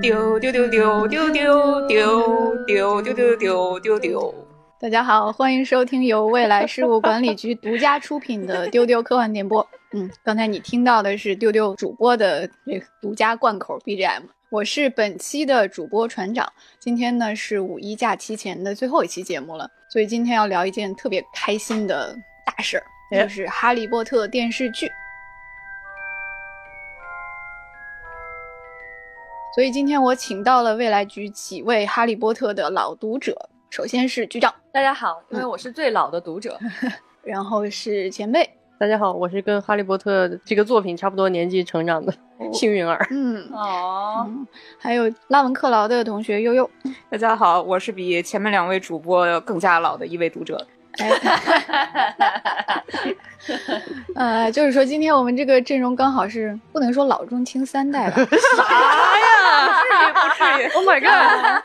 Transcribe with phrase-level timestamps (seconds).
[0.00, 4.34] 丢丢丢丢丢丢丢丢丢丢丢丢丢。
[4.80, 9.64] 大家好，欢迎收听由未来事务管理局独家出品的《丢丢科幻电波》。
[9.92, 14.22] 嗯，刚才你听到的是丢丢主播的这个独家贯口 BGM。
[14.48, 16.46] 我是本期的主播船长。
[16.78, 22.16] 今天呢是五一假期前的最后一期节目了，所以今天要聊一件特别开心的
[22.46, 24.88] 大事儿，就是《哈利波特》电视剧。
[29.54, 33.32] 所以今天我请到了未来局几位《哈利波特》的老读者，
[33.70, 36.58] 首先是局长，大家好，因为我是最老的读者，
[37.22, 38.50] 然后是前辈，
[38.80, 42.12] 大家好，我是跟《哈利波特》这个作品差不多年纪成长的
[42.52, 44.28] 幸运儿，嗯，哦，
[44.76, 46.68] 还有拉文克劳的同学悠悠，
[47.08, 50.66] 大家好，我是比前面两位主播更加老的一位读者。
[50.98, 51.10] 哎，
[54.14, 58.16] 呃，就是说今天我们这个阵容刚好是不能说老中青三代吧？
[58.56, 59.24] 啥呀？
[60.14, 60.68] 不至于，不至于。
[60.74, 61.62] Oh my god！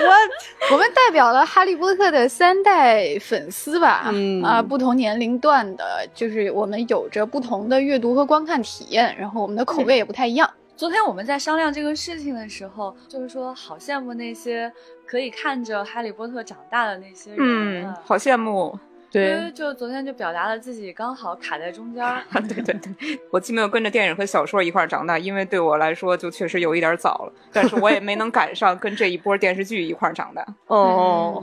[0.00, 4.06] 我我们代表了哈利波特的三代粉丝吧？
[4.12, 10.48] 嗯啊，不同年龄段的，就是我们有着不同的阅读和观看体验，然后我们的口味也不太一样。
[10.78, 14.72] 昨天我们在商量这个事情的时候，就是说好羡慕那些
[15.04, 18.78] 可以看着哈利波特长大的那些人，嗯，好羡慕。
[19.10, 22.04] 对，就昨天就表达了自己刚好卡在中间。
[22.48, 30.46] 对对对，我既没有跟着电影和小说一块长大，因为对我来说就确实有一点早了，但是我也没能赶上跟这一波电视剧一块长大。
[30.66, 31.42] 哦，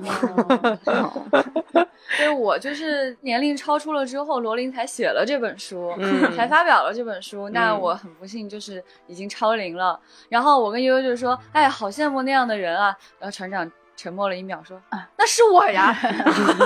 [2.17, 7.50] 所以我就是年龄超出了之后，罗琳才写了这本书，嗯才发表了这本书。
[7.50, 10.00] 那嗯我很不幸就是已经超龄了。
[10.29, 15.97] 然后我跟悠悠就说：“哎，好羡慕那样的人啊。”然后船长沉默了一秒说：“啊，那是我呀。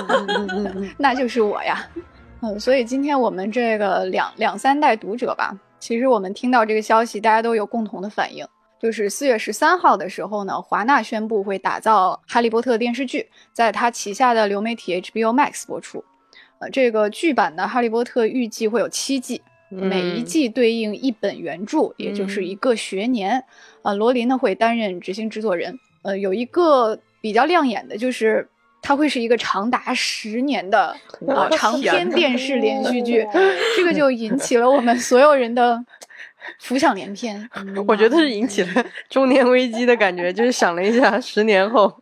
[0.97, 1.88] ”那就是我呀，
[2.41, 8.45] 嗯，所以今天我们这个两两三代读者吧，其实我们听到这个消息，大家都有共同的反应，
[8.81, 16.03] 就是四月十三号的时候呢，华纳宣布会打造《哈利波特》电视剧，在他旗下的流媒体 HBO Max 播出。
[16.59, 23.45] 呃，这个剧版的《哈利波特》预计会有七季，每一季对应一本原著，也就是一个学年。
[23.81, 25.79] 呃，罗琳呢会担任执行制作人。
[26.01, 28.47] 呃，有一个比较亮眼的就是。
[28.81, 30.96] 它会是一个长达十年的
[31.28, 33.28] 啊长篇电视连续剧，
[33.75, 35.78] 这个就引起了我们所有人的
[36.62, 37.47] 浮想联翩。
[37.85, 41.94] 我觉得是引起了中年危机的感觉，就是想了一下，十年后，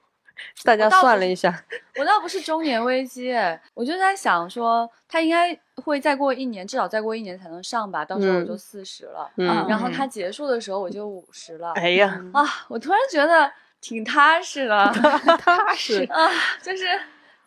[0.64, 1.52] 大家算了一下，
[1.98, 13.52] 我倒不是中年危机，哎，我就在想说，他应该会再过一年，至少再过一年才能上吧，到时候我就四十了，嗯然后他结束的时候我就五十了，哎呀，啊，我突然觉得
[13.88, 14.92] 挺踏实的，
[15.40, 16.04] 踏实。
[16.12, 16.30] 啊，
[16.62, 16.86] 就是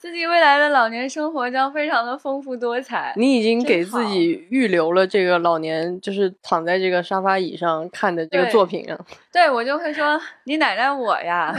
[0.00, 3.12] 自己未来的老年生活将非常的丰富多彩。
[3.16, 8.99] 你已经给自己预留了这个老年，就是躺在这个沙发椅上看的这个作品啊。
[9.31, 11.55] 对我就会说你奶奶我呀，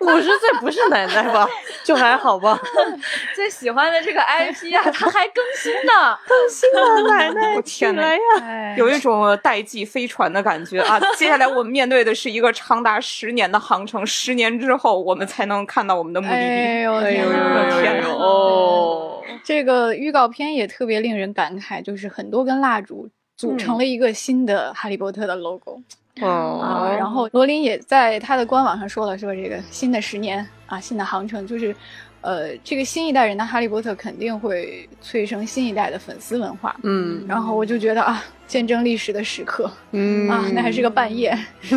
[0.00, 1.48] 五十岁不是奶奶吧？
[1.82, 2.60] 就还好吧。
[3.34, 6.16] 最喜欢的这个 IP 啊，它还更新呢。
[6.28, 8.20] 更新了奶奶，我天哪呀！
[8.42, 11.00] 哎有一种代际飞船的感觉啊！
[11.16, 16.57] 接下来我们面对的是一个长达十年的航程，十年之后我们才能看到我们的目的地。
[16.58, 18.18] 哎呦天哪呦呦呦呦！
[18.18, 25.80] 哦， 这个预告片也特别令人感慨，就是很多根蜡烛组成了一个新的哈利波特的 logo、
[26.20, 26.26] 啊。
[26.26, 31.74] 哦，然后罗琳也在他的官网上说了，说这个新的十年啊，新的航程，就是
[32.20, 36.74] 呃，这个新一代人的哈利波特肯定会催生新一代的粉丝文化。
[36.82, 41.38] 嗯然后我就觉得啊，见证历史的时刻嗯啊，那还是个半夜。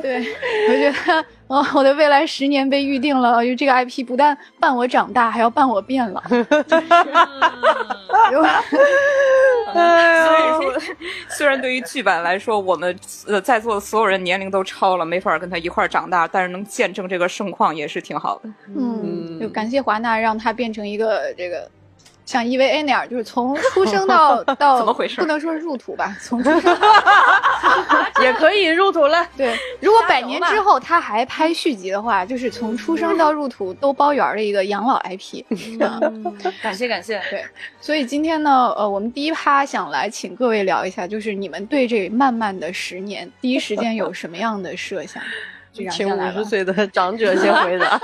[0.00, 0.24] 对，
[0.68, 6.22] 我觉得哦，我的未来十年被预定了，因为这个 IP 不但伴我长大，还要伴我变老。
[8.32, 8.42] 有
[9.74, 9.82] 所
[10.38, 10.80] 以说，
[11.28, 12.96] 虽然对于剧版来说，我们
[13.26, 18.48] 呃在座的所有人年龄都超了，没法跟他一块儿长大，但是能见证这个盛况也是挺好的。
[18.68, 21.68] 嗯，就感谢华纳让他变成一个这个
[22.24, 26.78] 像 EVA 那样，就是从出生到 到怎么回事不能说入土吧，从出生
[28.22, 29.26] 也可以入土了。
[29.36, 35.44] 对，如果百年之后他还拍续集的话，就是从出生到入土都包圆儿的一个养老 IP
[35.80, 36.36] 嗯。
[36.62, 37.20] 感谢感谢。
[37.30, 37.44] 对，
[37.80, 45.22] 所以今天呢，呃，我们第一趴想来请各位聊一下，就是你们对这漫漫的十年，第一时间有什么样的设想？
[45.90, 46.44] 请五十。
[46.44, 48.00] 岁的长者先回答。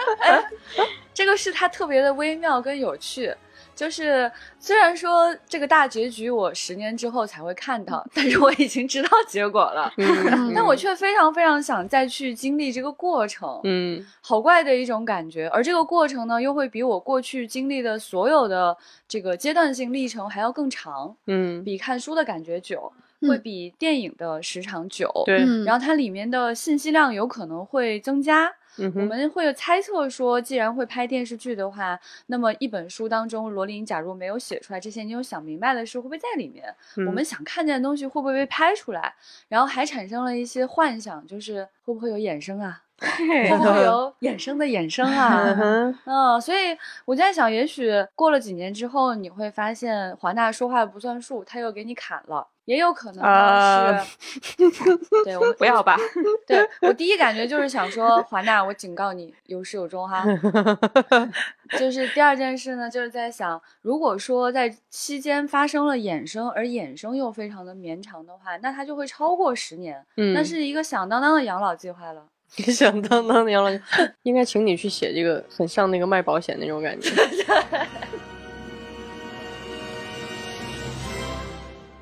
[1.15, 3.33] 这个是他特别的微妙跟有趣。
[3.81, 15.49] 就是虽然说这个大结局我十年之后才会看到，但是我已经知道结果了，嗯 但我却非常非常想再去经历这个过程，嗯好怪的一种感觉。
[15.49, 18.77] 而这个过程呢，又会比我过去经历的所有的
[19.09, 22.93] 这个阶段性历程还要更长，嗯比看书的感觉久。
[23.29, 28.51] 会比电影的时长久，对，嗯然后它里面的信息量有可能会增加。
[28.81, 36.65] 我嗯我，们会猜测说，既然会拍电视剧的话，那么一本书当中，罗琳假如没有写出来这些你有想明白的事，会不会在里面？
[36.97, 39.15] 我嗯们想看见的东西会不会被拍出来？
[39.49, 42.83] 然后还产生了一些幻想，就是会不会有衍生啊？
[43.01, 45.55] 会不会有衍生的衍生嗯啊？
[45.55, 54.55] 哼，嗯，所以我在想，也许过了几年之后，你会发现华纳说话不算数，他又给你砍了，也有可能是，
[55.25, 55.97] 对我不要吧，
[56.47, 60.25] 对我第一感觉就是想说，华纳，我警告你，有始有终哈。
[61.77, 72.23] 就是第二件事呢，就是在想，如果说在期间发生了衍生，而衍生又非常的绵长的话，那它就会超过十年，嗯，那是一个响当当的养老计划了。
[72.57, 73.71] 响当当的养老，
[74.23, 77.11] 应该请你去写这个，很像那个卖保险那种感觉。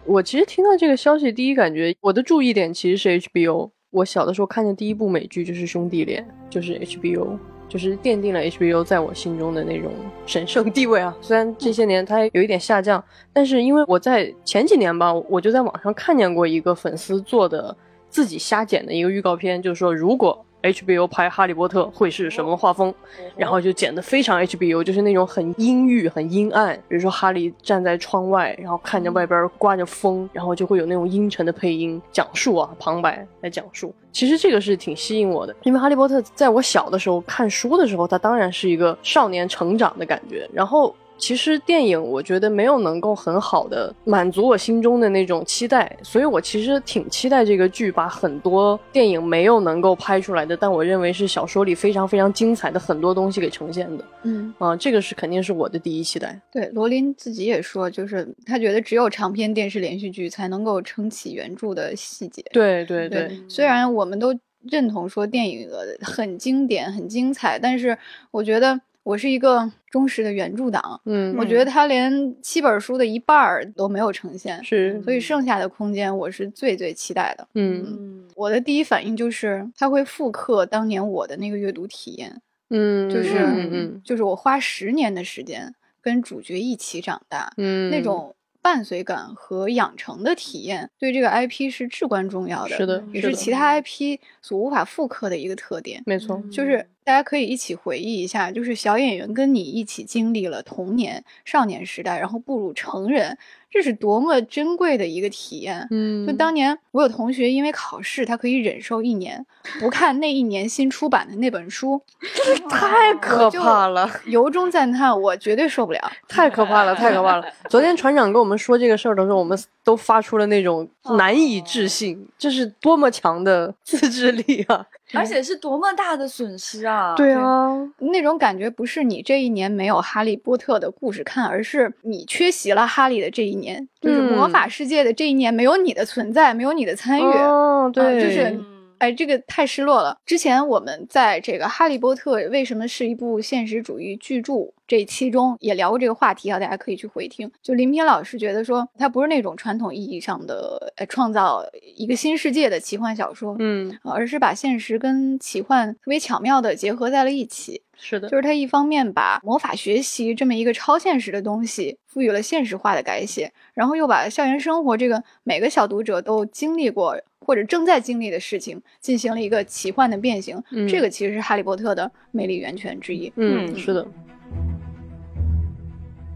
[0.08, 3.70] 我其实听到这个消息，第一感觉我的注意点其实是 HBO。
[3.90, 7.38] 我小的时候看的第一部美剧就是《兄弟连》，就是 HBO，
[7.68, 9.92] 就是奠定了 HBO 在我心中的那种
[10.24, 11.14] 神圣地位啊。
[11.20, 13.02] 虽然这些年它有一点下降，
[13.34, 17.76] 但是因为我在前几年吧，我就在网上看见过一个粉丝做的
[18.08, 22.92] 自己瞎剪的一个预告片，就是说如果 HBO 拍《哈利波特》会是什么画风，
[23.36, 26.74] 然后就剪得非常 HBO，就是那种很阴郁、很阴暗。
[26.88, 33.94] 比如说哈利站在窗外，然后看着外边刮着风，然后就会有那种阴沉的配音讲述啊旁白来讲述。
[34.10, 40.94] 其实这个是挺吸引我的，因为哈利波特在我小的时候看书的时候，它当然是一个少年成长的感觉，然后。
[41.18, 54.04] 其实电影我觉得没有能够很好的满足我心中的那种期待，所以我其实挺期待这个剧把很多电影没有能够拍出来的，但我认为是小说里非常非常精彩的很多东西给呈现的。
[54.22, 56.40] 嗯，啊、这个是肯定是我的第一期待。
[56.52, 62.42] 对，罗琳自己也说，就是他觉得只有长篇电视连续剧才能够撑起原著的细节。
[62.52, 64.32] 对对对，对，虽然我们都
[64.70, 67.96] 认同说电影呃很经典、很精彩，但是
[68.30, 77.48] 我觉得我是一个忠实的原著党，嗯，我觉得他连七本书的一半儿都没有呈现，是，所以剩下的空间我是最最期待的。
[77.54, 77.82] 嗯。
[77.86, 82.38] 嗯，我的第一反应就是他会复刻当年我的那个阅读体验，
[82.68, 96.02] 嗯，就是就是我花十年的时间跟主角一起长大，嗯，那种伴随感和养成的体验，对这个 IP 是至关重要的，是的，也是其他 IP 所无法复刻的一个特点。
[96.06, 103.38] 没错，就是大家可以一起回忆一下，就是小演员跟你一起经历了童年、少年时代，然后步入成人，
[103.70, 105.86] 这是多么珍贵的一个体验。
[105.90, 109.44] 嗯，就当年我有同学因为考试，他可以忍受一年
[109.78, 112.00] 不看那一年新出版的那本书，
[112.70, 114.10] 太可怕了。
[114.24, 116.12] 由衷赞叹，我绝对受不了。
[116.26, 117.46] 太可怕了，太可怕了！
[117.68, 119.56] 昨天船长跟我们说这个事儿的时候，我们
[119.88, 120.86] 都发出了那种
[121.16, 124.84] 难以置信，这是多么强的 自制力啊！
[125.14, 127.14] 而且是多么大的损失啊！
[127.16, 137.22] 对啊，那种感觉不是你这一年没有哈利波特的故事看，而是你缺席了哈利的这一年，就是魔法世界的这一年没有你的存在，没有你的参与。
[137.22, 138.66] 哦，对，就是嗯
[138.98, 140.18] 哎，这个太失落了。
[140.26, 144.52] 之前我们在这个《哈利波特》为什么是一部现实主义巨著
[144.88, 147.48] 这一期中也聊过这个话题啊，大家可以去回听。
[147.62, 151.62] 就林平老师觉得说，它不是那种传统意义上的呃创造
[151.94, 157.82] 一个新世界的奇幻小说，嗯，呃而是把现实跟奇幻特别巧妙的结合在了一起。
[158.00, 170.62] 是的，就是他一方面把魔法学习这么一个超现实的东西赋予了现实化的改写，然后又把校园生活这个每个小读者都经历过或者正在经历的事情进行了一个奇幻的变形。
[170.70, 173.30] 嗯这个其实是哈利波特的魅力源泉之一。
[173.34, 174.06] 嗯，嗯是的，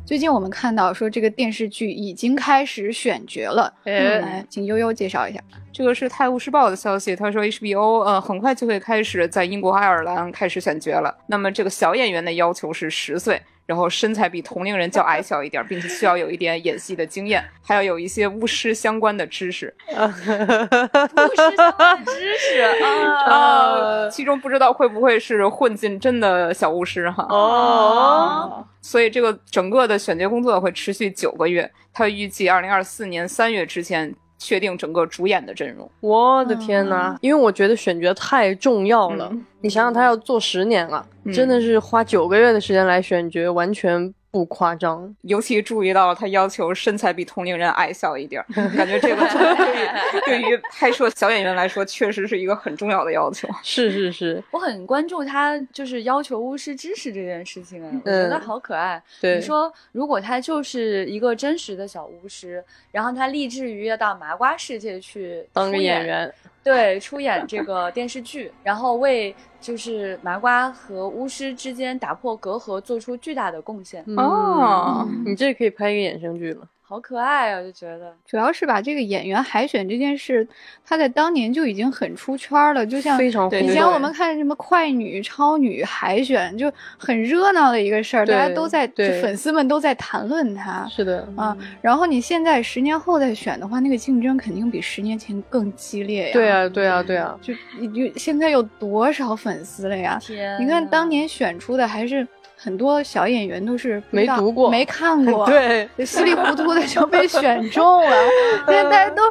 [0.05, 5.41] 最近我们看到说这个电视剧已经开始选角了，哎来，请悠悠介绍一下。
[5.73, 11.17] 这个是《泰晤士报》的消息，他说 HBO 呃很快就会开始在英国、爱尔兰开始选角了。
[11.29, 19.73] 那么这个小演员的要求是十岁，然后身材比同龄人较矮小一点，并且需要有一点演戏的经验，还要有一些巫师相关的知识。
[19.89, 22.61] 巫师相关的知识
[23.25, 27.27] 啊，呃，其中不知道会不会是混进真的小巫师哈。
[27.31, 34.15] 哦，所以这个整个的选角工作会持续九个月，他预计二零二四年三月之前
[34.45, 35.89] 确定整个主演的阵容。
[36.01, 39.29] 我的天呐，因为我觉得选角太重要了。
[39.31, 45.15] 嗯你想想，他要做十年了，嗯真的是花九个月的时间来选角，完全不夸张。
[45.21, 48.47] 尤其注意到了他要求身材比同龄人矮小一点儿，
[48.77, 49.23] 感觉这个
[50.27, 53.47] 对于对于拍摄小演员来说，确实是一个很重要的要求。
[53.63, 59.01] 是是是，我很关注他就是要求巫师知识这件事情，哎，我觉得嗯好可爱。
[59.21, 76.69] 对你说如果他就是一个真实的小巫师，然后他立志于要到麻瓜世界去当个演员，对，出演这个电视剧，然后为就是麻瓜和巫师之间打破隔阂，做出巨大的贡献，哦嗯你这可以拍一个衍生剧了。
[76.93, 77.59] 好可爱啊！
[77.59, 80.47] 我就觉得，主要是把这个演员海选这件事，
[80.85, 91.57] 他在当年就已经很出圈了，就像非常对以前我们看什么快女、超女海选，就很热闹的一个事儿，大家都在，就对粉丝们都在谈论它是的，啊。
[91.81, 96.33] 然后你现在十年后再选的话，那个竞争肯定比十年前更激烈呀。
[96.35, 100.19] 对，啊，对啊，对啊，就你就现在有多少粉丝了呀？
[100.21, 102.29] 天，你看当年选出的还是
[102.63, 108.17] 很多小演员都是没读过没看过， 对，稀里糊涂的就被选中了。
[108.69, 109.23] 现在大家都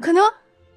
[0.00, 0.24] 可能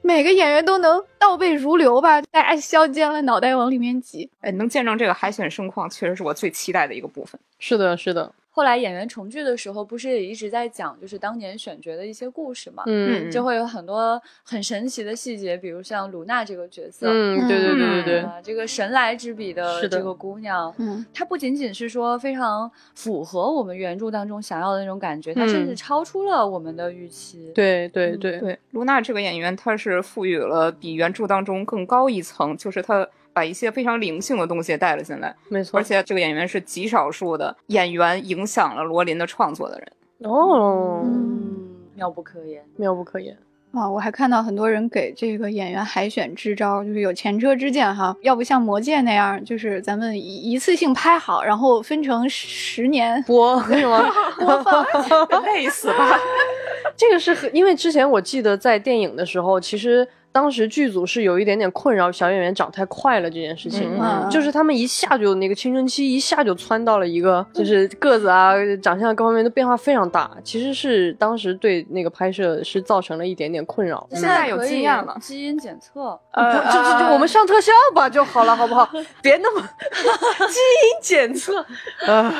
[0.03, 4.29] 每个演员都能倒背如流吧，大家削尖了脑袋往里面挤。
[4.41, 7.41] 哎，能见证这个海选盛况，确实是我最期待的一个部分。
[7.57, 12.83] 是的，是的，后来演员重聚的时候，不是也一直在讲就是当年选角的一些故事嘛？
[12.87, 27.51] 嗯就会有很多很神奇的细节，比如像卢娜这个角色，嗯，对对对对对，啊，这个神来之笔的这个姑娘，嗯，她不仅仅是说非常符合我们原著当中想要的那种感觉，她甚至嗯超出了我们的预期。
[27.53, 33.05] 对对对，对，卢娜这个演员，她是赋予了比原著当中更高一层，就是她
[33.35, 35.83] 把一些非常灵性的东西带了进来，没错而。
[35.83, 39.91] 且这个演员是极少数的演员影响了罗琳的创作的人。
[40.31, 42.63] 哦，嗯，妙不可言。
[42.77, 43.37] 妙不可言。
[43.73, 54.09] 啊，我还看到很多人给这个演员海选支招，就是有前车之鉴哈，要不像《魔戒》那样，就是咱们一一次性拍好，然后分成十年播是吗？
[54.39, 54.85] 播放。
[55.43, 56.17] 累死吧！
[56.95, 74.05] 这个是很，因为之前我记得在电影的时候，其实当时剧组是有一点点困扰小演员长太快了这件事情，嗯就是他们一下就那个青春期一下就窜到了一个就是个子啊、长相各方面的变化非常大，其实是当时对那个拍摄是造成了一点点困扰。
[74.11, 76.19] 现在有经验了基因检测。
[76.35, 78.89] 呃，就就就我们上特效吧就好了，好不好？
[79.21, 79.61] 别那么
[79.91, 81.65] 基因检测。
[82.05, 82.33] 呃，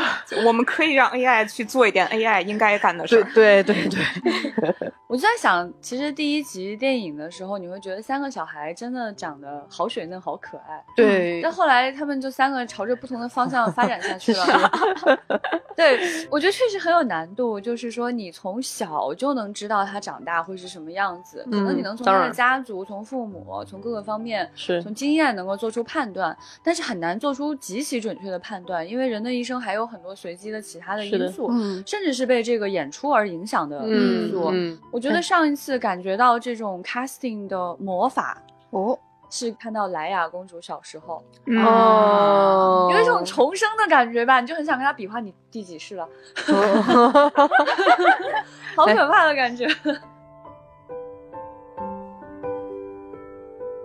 [0.45, 3.27] 我们可以让 AI 去做一点 AI 应该干的事儿。
[3.33, 4.01] 对对对
[4.71, 10.83] 对， 我就在想，其实第一集电影的时候，你会觉得三个小孩真的长得好水嫩、好可爱。
[10.95, 14.45] 对但后来他们就三个朝着不同的方向发展下去了。
[15.75, 15.99] 对，
[16.29, 24.49] 我觉得确实很有难度，就是说你从小就能知道他长大会是什么样子，可能你能从他的家族、从父母、从各个方面。
[24.55, 34.49] 是从经验能够做出判断，但是很难做出极其准确的判断，因为人的一生还有很多随机的其他的因素，嗯甚至是被这个演出而影响的因嗯素。
[34.51, 38.97] 嗯，我觉得上一次感觉到这种 casting 的魔法，哦，
[39.29, 46.09] 是看到莱雅公主小时候，嗯哦，有一种重生的感觉吧，你就很想跟她比划你第几世了，
[48.75, 49.67] 好可怕的感觉。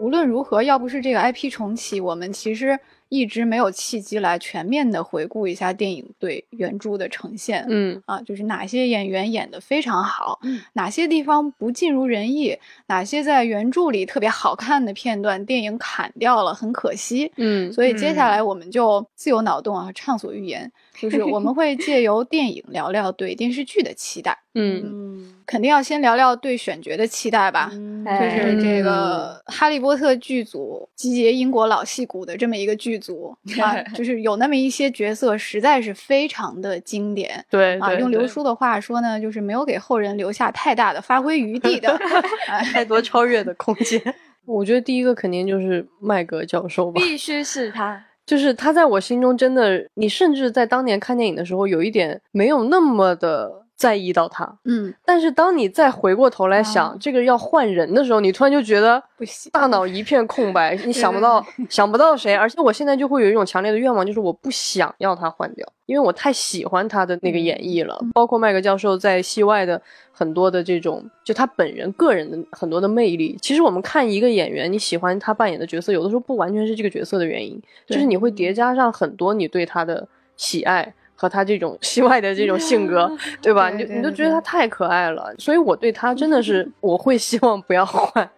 [0.00, 2.78] 无论如何，要不是这个 IP 重启，我们其实
[3.10, 7.66] 一直没有契机来全面的回顾一下电影对原著的呈现。
[7.68, 17.30] 嗯啊，就是哪些演员演得非常好，嗯哪些地方不尽如人意，哪些在原著里特别好看的片段，电影砍掉了，很可惜。
[17.36, 27.70] 嗯所以接下来我们就自由脑洞啊，畅所欲言，就是我们会借由电影聊聊对电视剧的期待， 嗯嗯，肯定要先聊聊对选角的期待吧。
[27.72, 37.44] 嗯就是这个《哈利波特》剧组集结英国老戏骨的这么一个剧组 啊，就是有那么一些角色实在是非常的经典啊。
[37.50, 41.90] 对对，对用刘叔的话说呢，就是没有给后人留下太大的发挥余地的。
[42.48, 44.02] 哎太多超越的空间。
[44.46, 48.02] 我觉得第一个肯定就是麦格教授吧，必须是他。
[48.30, 54.58] 就是他在我心中真的，你甚至在当年看电影的时候，有一点没有那么的在意到他。
[54.66, 56.96] 嗯，但是当你再回过头来想、啊。
[57.00, 69.80] 这个要换人的时候，你突然就觉得不行，大脑一片空白， 你想不到想不到谁，而且我现在就会有一种强烈的愿望，就是我不想要他换掉，因为我太喜欢他的那个演绎了，包括麦克教授在戏外的
[70.12, 73.38] 很多的这种，就他本人个人的很多的魅力。
[73.40, 80.06] 其实我们看一个演员，你喜欢他扮演的角色，有的时候不完全是这个角色的原因，就是你会叠加上很多你对他的
[80.36, 80.92] 喜爱。
[81.20, 83.68] 和他这种戏外的这种性格， 对吧？
[83.68, 88.30] 你就你都觉得他太可爱了，所以我对他真的是 我会希望不要换，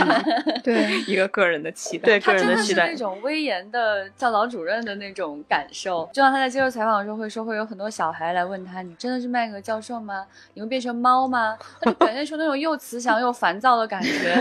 [0.62, 2.04] 对，一个个人的期待。
[2.04, 2.98] 对个他真的期待是那。
[2.98, 10.26] 种威严的教导主任的那种感受，就像他在接受采访的时候会说，会有很多小孩来问他：“你真的是麦格教授吗？
[10.52, 14.34] 你会变成猫吗？”他就表现出那种又慈祥又烦躁的感觉。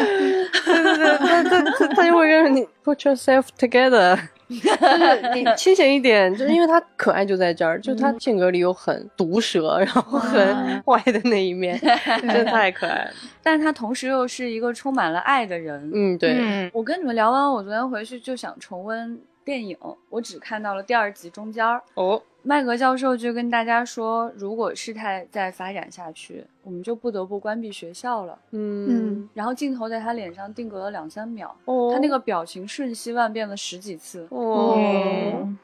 [0.66, 11.78] 对对对，他他他他就会跟你 put yourself together，就是你清醒一点，就是因为他可爱就在这儿， 就他性格里有很毒舌，然后很嗯坏的那一面，
[12.22, 13.12] 真的太可爱了。
[13.44, 15.92] 但他同时又是一个充满了爱的人。
[15.94, 19.78] 嗯，对，嗯，我跟你们聊完，我昨天回去就想重温电影，
[20.10, 21.82] 我只看到了第二集中间儿。
[21.96, 28.40] 哦，麦格教授就跟大家说，如果事态再发展下去，我们就不得不关闭学校了。
[28.52, 34.26] 嗯，然后镜头在他脸上定格了两三秒，哦他那个表情瞬息万变了十几次。
[34.32, 35.58] 哦，嗯，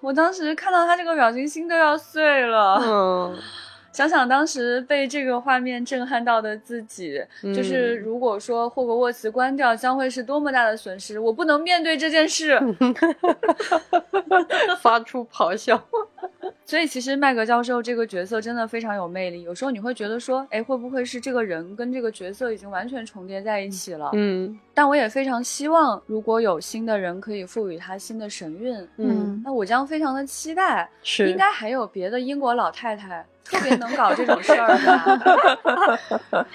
[0.00, 2.80] 我当时看到他这个表情，心都要碎了。
[2.86, 3.36] 嗯，
[3.92, 7.20] 想想当时被这个画面震撼到的自己，
[7.54, 11.18] 就是如果说霍格沃茨关掉，将会是多么大的损失。
[11.18, 12.58] 我不能面对这件事。
[14.80, 15.80] 发出咆哮。
[16.64, 19.42] 所以其实麦格教授这个角色真的非常有魅力。
[19.42, 24.10] 有时候你会觉得说，哎，会不会是这个人跟这个角色已经完全重叠在一起了？
[24.12, 30.88] 嗯但我也非常希望，如果有新的人可以赋予他新的神韵，嗯，那我将非常的期待。
[31.02, 35.98] 是应该还有别的英国老太太特别能搞这种事儿的？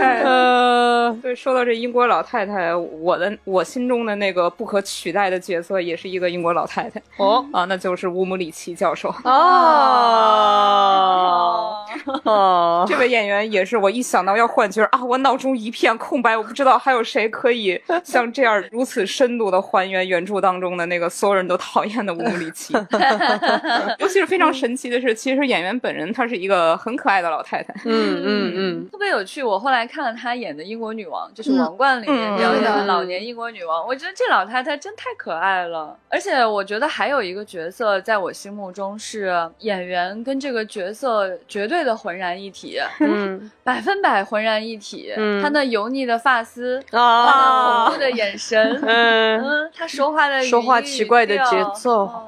[0.00, 7.02] 哎，呃，对，说到这英国老太太，我的我心中的那个不可取代的角色，也是一个英国老太太。
[7.18, 7.44] 哦。
[7.52, 9.10] 啊，那就是乌姆里奇教授。
[9.24, 9.26] 哦。
[11.32, 11.81] 哦，
[12.86, 22.74] 这位演员也是，我一想到要换角啊，我脑中一片空白，我不知道还有谁可以像这样如此深度的还原原著当中的那个所有人都讨厌的乌姆里奇。
[23.98, 27.72] 尤其是非常神奇的是，其实演员本人她是一个很可爱的老太太。
[27.84, 29.42] 嗯嗯嗯，特别有趣。
[29.42, 35.96] 我后来看了她演的英国女王，就是《嗯王冠》里面嗯表演的嗯老年英国女王，我觉得这老太太真太可爱了。
[36.08, 45.12] 而且我觉得还有一个角色在我心目中是演员跟这个角色绝对的浑然一体，嗯 百分百浑然一体。
[45.16, 52.24] 嗯他那油腻的发丝，啊恐怖的眼神， 嗯，嗯，她说话的语说话音奇怪的节奏哦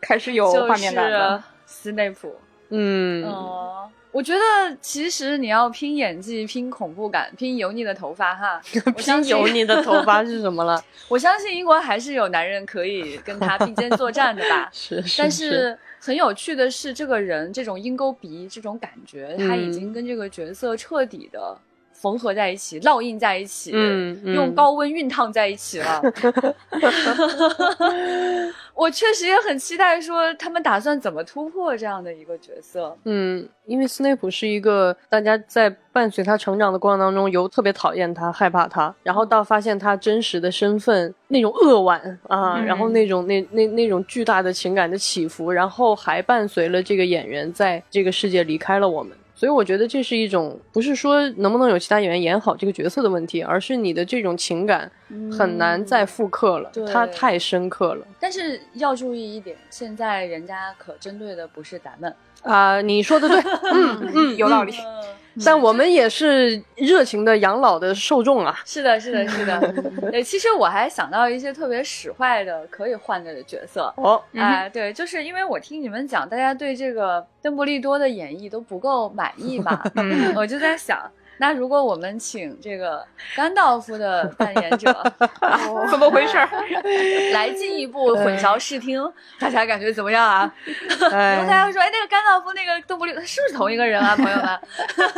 [0.00, 1.44] 开始有画面感就是了。
[1.66, 2.34] 斯内普。
[2.70, 3.77] 嗯哦，
[4.10, 4.40] 我觉得
[4.80, 8.60] 其实你要拼演技、拼恐怖感、拼油腻的头发哈，
[8.96, 10.82] 我相信拼油腻的头发 是什么了？
[11.08, 14.68] 我相信英国还是有男人可以跟他并肩作战的吧。
[14.72, 21.56] 是是，但是很有趣的是，这个人这种鹰钩鼻这种感觉，他已经跟这个角色彻底的
[22.00, 26.00] 缝合在一起、烙印在一起，嗯嗯用高温熨烫在一起了。
[28.74, 32.96] 我确实也很期待，说他们打算怎么突破这样的一个角色。
[33.02, 49.12] 嗯，因为斯内普是一个大家在伴随他成长的过程当中，由特别讨厌他、害怕他，然后到发现他真实的身份那种扼腕啊，嗯然后那种那那那种巨大的情感的起伏，然后还伴随了这个演员在这个世界离开了我们。
[49.38, 54.90] 所以我觉得这是一种不是说能不能有其他演员演好这个角色的问题，而是你的这种情感
[55.36, 63.40] 很难再复刻了，对它太深刻了但是要注意一点，现在人家可针对的不是咱们，啊、你说的对，
[63.72, 64.74] 嗯嗯，有道理。
[65.44, 68.58] 但我们也是热情的养老的受众啊。
[68.64, 69.74] 是的，是的，是的。
[70.10, 73.92] 对，其实我还想到一些特别使坏的可以换的角色。
[73.98, 84.92] 哦，哎、对，就是因为我听你们讲，大家对这个邓布利多的演绎都不够满意嘛， 嗯我就在想，那如果我们请这个甘道夫的扮演者
[85.90, 86.48] 怎么回事儿？
[87.32, 89.00] 来进一步混淆视听，
[89.38, 90.52] 大家感觉怎么样啊？
[90.98, 94.58] 然后大哎，家会说，哎，那个甘道夫，那个邓布利多，是不是同一个人啊，朋友们？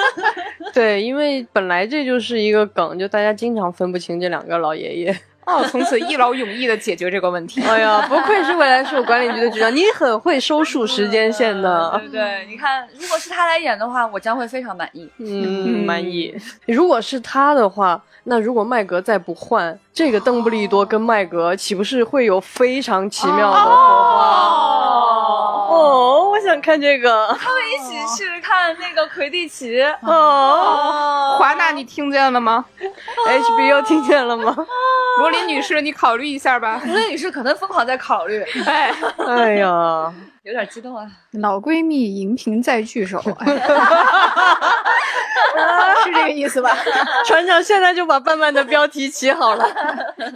[0.72, 5.20] 对，因为本来这就是一个梗，就大家经常分不清这两个老爷爷。
[5.46, 7.62] 哦，从此一劳永逸的解决这个问题。
[7.66, 11.98] 哎呀，不愧是未来事务管理局的局长，你很会收束时间线对的。
[12.04, 12.46] 不对？
[12.48, 15.10] 你看，如果是他来演的话，我将会非常满意。
[15.18, 16.34] 嗯，满意。
[16.66, 24.26] 如果是他的话，那如果麦格再不换，这个邓布利多跟麦格岂不是会有非常奇妙的火花？
[25.70, 27.28] 哦，我想看这个。
[27.28, 29.82] 他们一起去看那个魁地奇。
[30.02, 32.64] 哦华纳，你听见了吗
[33.26, 34.54] ？，HBO 听见了吗？
[35.18, 36.80] 罗琳女士，你考虑一下吧。
[36.84, 38.92] 罗琳女士可能疯狂在考虑，哎，
[39.26, 41.06] 哎呀，有点激动啊。
[41.32, 43.46] 老闺蜜荧屏再聚首，哎
[46.04, 46.70] 是这个意思吧？
[47.26, 49.66] 船长现在就把伴伴的标题起好了，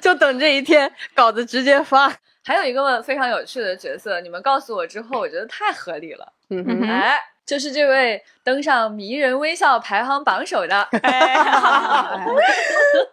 [0.00, 2.10] 就等这一天，稿子直接发。
[2.46, 6.32] 还有一个非常有趣的角色，你们告诉我之后，我觉得太合理了。
[6.50, 11.34] 嗯哼，哎，就是这位登上迷人微笑排行榜首的， 哎。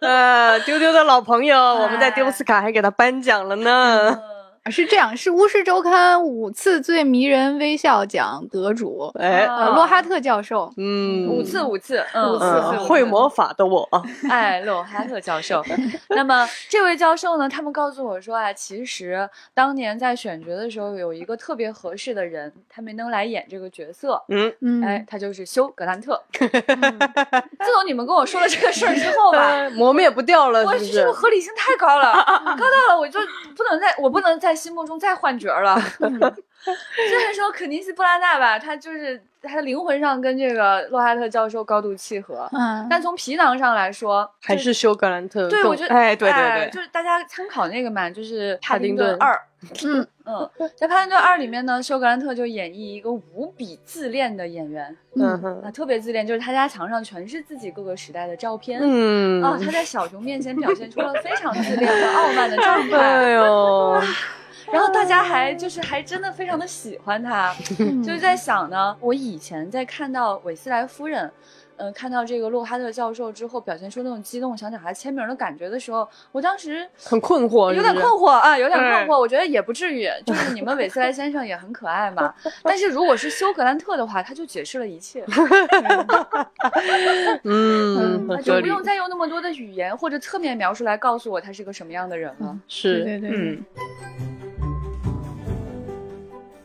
[0.00, 4.18] 呃，丢丢的老朋友，我们在丢斯卡还给他颁奖了呢。
[4.64, 10.72] 嗯是这样，是《巫师周刊》五次最迷人微笑奖得主，哎，呃，洛哈特教授。
[10.76, 13.88] 嗯，五次五次，嗯，五次嗯，会魔法的我，
[14.30, 15.64] 哎，洛哈特教授。
[16.10, 17.48] 那么这位教授呢？
[17.48, 24.22] 他们告诉我说啊，其实当年在选角的时候，有一个特别合适的人，他没能来演这个角色。
[24.28, 26.22] 嗯，嗯，哎，他就是休·格兰特。
[26.32, 30.92] 自从你们跟我说了这个事儿之后吧，呃磨灭不掉了，我是不是？
[30.92, 32.12] 这个合理性太高了，
[32.56, 33.18] 高到了我就
[33.56, 35.80] 不能再我不能在心目中再换角儿了。
[36.62, 49.32] 虽然说肯尼斯·布拉纳吧，他就是他的灵魂上跟这个洛哈特教授高度契合，嗯，但从皮囊上来说，还是休格兰特对我觉得，哎对对对就是大家参考那个嘛，就是《帕丁顿二》。
[49.84, 58.78] 嗯嗯，在《帕丁顿二》里面呢，休·格兰特就演绎一个无比自恋的演员嗯啊，特别自恋，就是他家墙上全是自己各个时代的照片。
[58.80, 62.98] 嗯，啊，他在小熊面前表现出了非常自恋和傲慢的状态。
[62.98, 64.00] 哎呦，
[64.72, 67.54] 然后大家还就是还真的非常的喜欢他，
[68.02, 71.30] 就是在想呢，我以前在看到韦斯莱夫人。
[71.78, 79.18] 嗯，看到这个洛哈特教授之后，表现出那种激动想找他签名的感觉的时候，我当时很困惑，有点困惑啊，有点困嗯惑。
[79.18, 82.32] 我觉得也不至于，就是你们韦斯莱先生也很可爱嘛。
[82.62, 85.24] 但是如果是休格兰特的话，他就解释了一切，
[87.42, 92.56] 嗯，就不用再用那么多的语言或者侧面描述来告诉我他是个什么样的人了。
[92.68, 93.64] 对是，对对，嗯。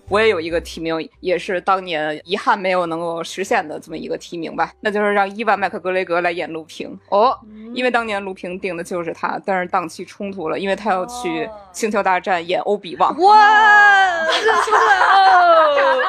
[0.09, 6.97] 我也有一个提名，也是当年遗憾没有能够实现的这么一个提名吧，那就是让伊万麦克格雷格来演卢平。
[7.09, 7.37] 哦，
[7.73, 13.15] 因为当年卢平定的就是他，但是档期冲突了，因为他要去哦星球大战演欧比旺。
[13.19, 14.27] 哇，哦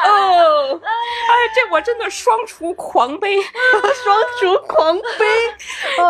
[0.05, 5.27] 哦，哎，这我真的双厨狂悲， 双厨狂悲，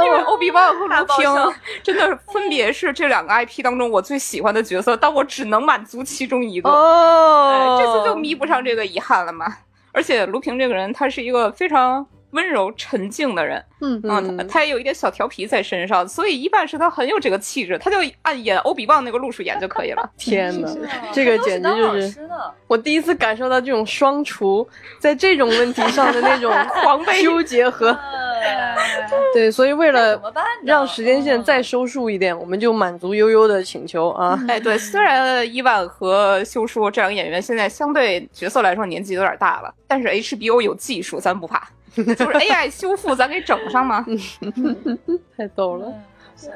[0.04, 6.70] 因为欧比旺和卢平真的分别是这两个 IP 当中我最喜欢的角色，但我只能满足其中一个。
[6.70, 9.46] 哦，这次就弥补上这个遗憾了嘛。
[9.92, 13.96] 而且卢平这个人，他是一个非常温柔沉静的人，嗯。
[14.08, 14.36] 啊，嗯。
[14.36, 20.10] 他他也有一点小调皮在身上，所以一半是他很有这个气质，他就按演欧比旺那个路数演就可以了。
[20.16, 20.68] 天哪，
[21.12, 22.20] 这个简直就是。
[22.66, 27.90] 我第一次感受到这种双厨在这种问题上的那种 狂悲纠结和
[28.42, 28.76] 哎。
[29.34, 30.20] 对，所以为了
[30.62, 34.38] 让时间线再收束一点，我们就满足悠悠的请求啊。
[34.48, 41.68] 哎，对，虽然伊万和修书这两个演员现在相对角色来说年纪有点大了，但是 HBO 有技术，咱不怕，
[42.14, 44.04] 就是 AI 修复咱给整上吗。
[45.36, 45.92] 太逗了，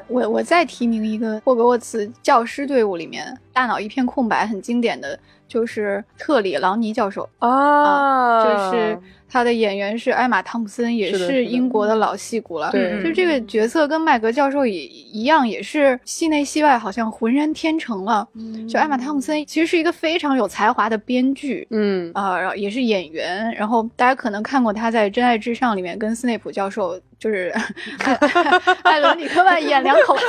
[0.07, 8.99] 我我再提名一个霍格沃茨教师队伍里面大脑一片空白很经典的，就是特里朗尼教授，啊，就是
[9.33, 12.69] 他的演员是艾玛汤普森，也是英国的老戏骨了。
[12.71, 18.27] 对嗯就这个角色跟麦格教授也一样，也是戏内戏外好像浑然天成了。
[18.69, 21.67] 就艾玛汤普森其实是一个非常有才华的编剧。
[21.71, 27.51] 嗯啊、然后也是演员，然后大家可能看过他在《真爱至上》里面跟斯内普教授，就是
[28.05, 28.13] 艾
[28.83, 30.23] 艾伦·里克曼演两口子，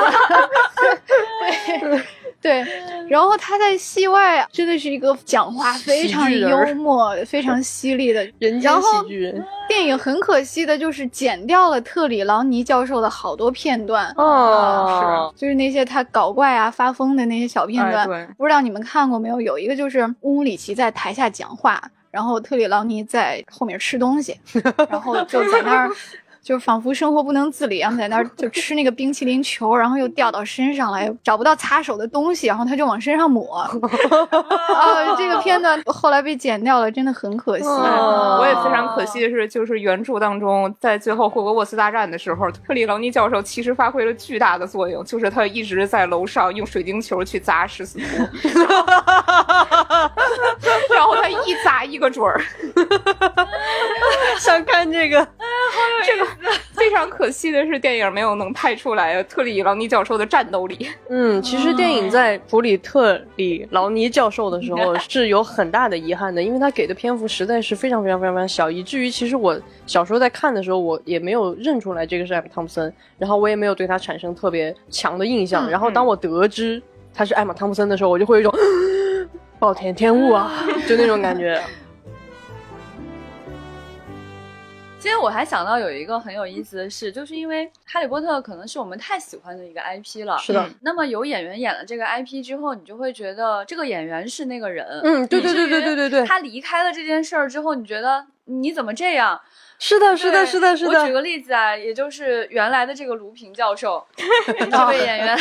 [1.80, 2.00] 对
[2.44, 2.62] 对，
[3.08, 18.06] 然后他在戏外真的是一个讲话非常幽默、非常犀利的 人间然后喜剧人电影很可惜的就是剪掉了特里劳尼教授的好多片段，哦，就是那些他搞怪啊、发疯的那些小片段。
[18.36, 19.40] 不知道你们看过没有？
[19.40, 24.38] 有一个就是乌姆里奇在台下讲话，然后特里劳尼在后面吃东西，
[24.90, 25.90] 然后就在那儿。
[26.44, 33.56] 就仿佛生活不能自理一样，在那儿就吃那个冰淇淋球，然后又掉到身上来，找不到擦手的东西，然后他就往身上抹。
[33.56, 33.70] 啊，
[35.16, 37.64] 这个片段后来被剪掉了，真的很可惜。
[37.64, 48.04] 哦我也非常可惜的是，就是原著当中，在最后霍格沃茨大战的时候，特里劳尼教授其实发挥了巨大的作用，就是他一直在楼上用水晶球去砸史死图，
[50.94, 52.38] 然后他一砸一个准儿，
[54.38, 55.26] 想看这个，
[56.04, 56.26] 这个
[56.72, 60.88] 非常可惜的是，电影没有能拍出来特里劳尼教授的战斗力。
[61.08, 75.68] 嗯，其实电影在普里特里劳尼教授的时候 是有很大的遗憾的，因为他给的篇幅实在是非常非常非常非常小，以至于其实我小时候在看的时候，我也没有认出来这个是艾玛汤普森，然后我也没有对他产生特别强的印象。
[75.70, 76.82] 然后当我得知
[77.14, 78.52] 他是艾玛汤普森的时候，我就会有一种
[79.58, 80.52] 暴殄天物啊，
[80.86, 81.60] 就那种感觉。
[85.04, 90.38] 其实我还想到有一个很有意思的事，就是因为《哈利波特》可能是我们太喜欢的一个 IP 了。
[90.38, 94.86] 是的，那么有演员演了这个 IP 之后，你就会觉得这个演员是那个人。
[95.04, 99.38] 嗯，对对对对对对对，他离开了这件事儿之后，你觉得你怎么这样？
[99.78, 101.00] 是的，是的，是的，是的。
[101.00, 104.02] 我举个例子啊，也就是原来的这个卢平教授，
[104.70, 105.36] 这位演员，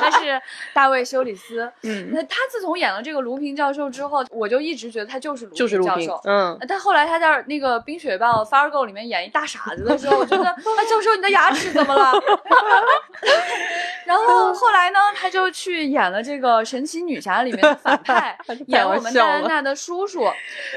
[0.00, 0.40] 他是
[0.72, 1.70] 大卫休里斯。
[1.82, 6.20] 嗯，那他自从演了这个卢平教授之后，我就一直觉得他就是卢平教授。
[6.24, 10.56] 嗯，但后来他在那个《冰雪暴 Fargo》里面演一大傻子的时候，我觉得， 啊，
[10.88, 12.12] 教授，你的牙齿怎么了？
[14.06, 20.24] 然后后来呢，他就去演了这个《神奇女侠》里面的反派，演我们戴安娜的叔叔。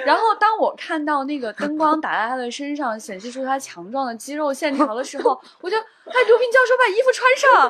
[0.05, 2.72] 然后当我看到那个灯光打在他的身。
[2.73, 7.69] 身上显示出他强壮的肌肉线条的时候，我就哎，刘平教授把衣服穿上，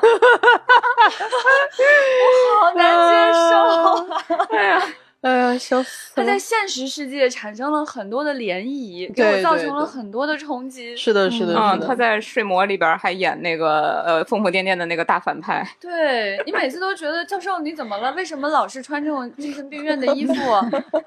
[2.24, 3.12] 我好难接
[3.50, 4.56] 受。
[4.56, 4.82] 哎呀，
[5.20, 6.14] 哎呀，笑死！
[6.16, 10.96] 他在现实世界产生了很多的涟漪，给我造成了很多的冲击。
[10.96, 15.66] 是的，是的，嗯，他在《睡魔》里边还演那个呃疯疯癫癫的那个大反派。
[15.78, 18.10] 对你每次都觉得教授你怎么了？
[18.12, 20.34] 为什么老是穿这种精神病院的衣服？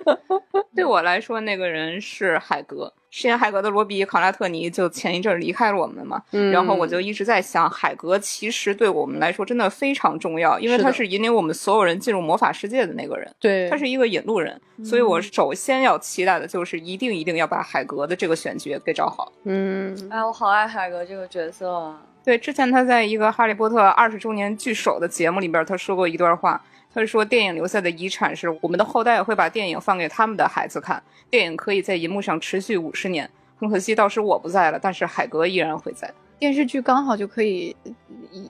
[0.75, 2.93] 对我来说，那个人是海格。
[3.19, 6.21] 饰演海格的罗比·考拉特尼就前一阵离开了我们嘛，
[6.53, 19.33] 然后我就一直在想，海格其实对我们来说真的非常重要，因为他是引领我们所有人进入魔法世界的那个人，对，他是一个引路人，所以我首先要期待的就是一定一定要把海格的这个选角给找好。
[19.45, 21.99] 嗯，哎，我好爱海格这个角色啊。
[22.23, 26.61] 对，之前他在一个《哈利波特》二十周年聚首的节目里边，他说过一段话。
[26.97, 33.29] 他说：“电影留下的遗产是我们的后代会把电影放给他们的孩子看，电影可以在银幕上持续五十年。
[33.55, 36.11] 很可惜，到时我不在了，但是海格依然会在。
[36.39, 37.75] 电视剧刚好就可以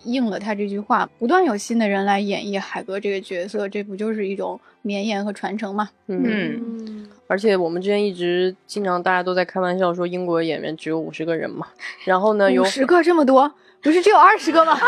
[0.06, 5.90] 应了他这句话，不断有新的人来演绎海格这个角色，这不就是一种绵延和传承吗？
[6.08, 11.68] 嗯，而且我们之前一直经常大家都在开玩笑说英国演员只有五十个人嘛，
[12.06, 14.78] 然后呢，有十个这么多，不是只有二十个吗？”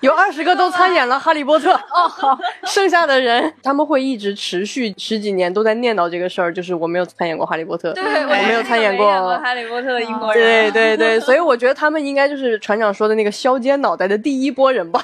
[0.00, 9.06] 有二十个都参演了《哈利波特》哦，好，剩下的人他们会一直持续十几年都在念叨这个事儿，就是我没有参演过《哈利波特》，对，我没有参演过
[9.40, 15.02] 《哈利波特》的英国人，对对对， 所以我觉得他们应该就是船长说的那个削尖脑袋的第一波人吧，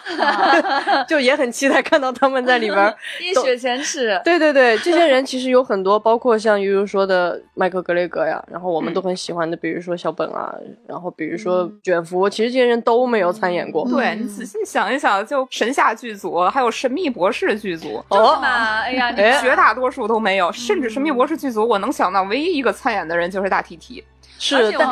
[1.09, 4.21] 就也很期待看到他们在里边一雪前耻。
[4.23, 10.55] 对对对，这些人其实有很多，包括像悠悠说的麦克格雷格呀，然后我们都很喜欢的，比如说小本啊，
[10.87, 13.89] 然后比如说卷福，其实这些人都没有参演过。
[13.89, 15.47] 对你仔细想一想，就。
[15.51, 24.03] 神下剧组还有神秘博士剧组，哦嘛，哎呀，绝大多数都没有，甚至神秘博士剧组，我能想到唯一一个参演的人就是大提提。
[24.39, 24.89] 是，但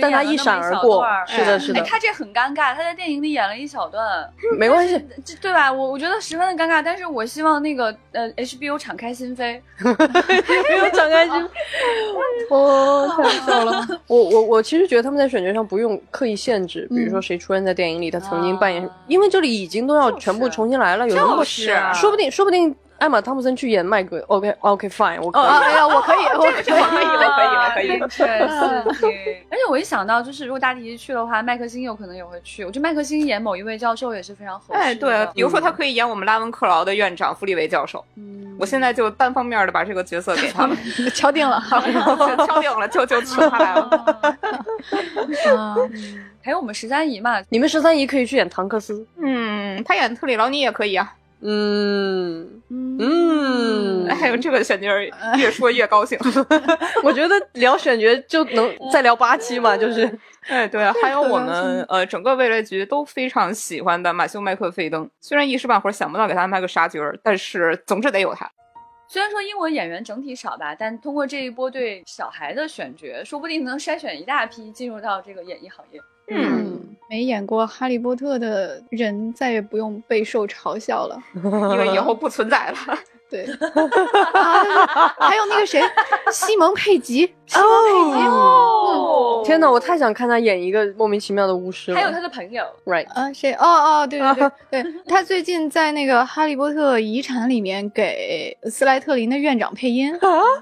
[0.00, 1.80] 但他一闪而过，是的，是的。
[1.82, 5.00] 他这很尴尬，他在电影里演了一小段， 没关系，
[5.40, 5.72] 对吧？
[5.72, 11.48] 我我觉得十分的尴尬，但是我希望那个呃 HBO 敞开心扉，HBO 敞开心，
[12.50, 13.86] 哦，太笑了。
[14.08, 22.74] 我我我其实觉得他们在选角上不用刻意限制，比如说谁出现在电影里，他曾经扮演，因为这里已经都要全部重新来了，有那么是，说不定，说不定。
[22.98, 25.44] 艾玛汤普森去演麦格，OK，OK，Fine，我可以。
[25.44, 27.98] 哎呀，我可以， 我可以，我可以，我可以。
[28.10, 29.04] 确实，
[29.48, 32.64] 而且我一想到，就是如果大提去的话，麦克星有可能也会去。
[32.64, 34.80] 我觉得麦克星演某一位教授也是非常合适。
[34.80, 38.04] 哎，对，比如说他可以演我们拉文克劳的院长弗利维教授。
[38.16, 40.76] 嗯，我现在就单方面的把这个角色给他们
[41.14, 41.80] 敲定了，敲
[42.60, 43.82] 定了， 就就请他来了。
[45.56, 45.76] 啊，
[46.42, 49.06] 还有我们十三姨嘛，你们十三姨可以去演唐克斯。
[49.22, 51.14] 嗯，他演特里劳尼也可以啊。
[51.40, 54.88] 嗯嗯，还有这个选角
[55.38, 56.18] 越说越高兴。
[57.04, 68.50] 我觉得聊选角就能再聊八期嘛，就是，哎，对，啊还有我们呃整个未来局都非常喜欢的马修麦克费登，虽然一时半会儿想不到给他安排个啥角儿，但是总是得有他。
[69.10, 76.00] 虽然说英文演员整体少吧，但通过这一波对小孩的选角，说不定能筛选一大批进入到这个演艺行业。
[76.30, 81.18] 嗯，没演过《哈利波特》的人再也不用备受嘲笑了，
[81.72, 82.76] 因为以后不存在了。
[83.30, 83.44] 对，
[85.18, 85.82] 还有那个谁，
[86.32, 91.96] 西蒙佩吉，西蒙佩吉，哦，天哪，我太想看他演一个莫名其妙的巫师了。
[91.98, 93.06] 还有他的朋友，right？
[93.10, 93.52] 啊，谁？
[93.52, 100.10] 哦哦，对对对对， 他最近在那个《哈利波特遗产》里面给斯莱特林的院长配音，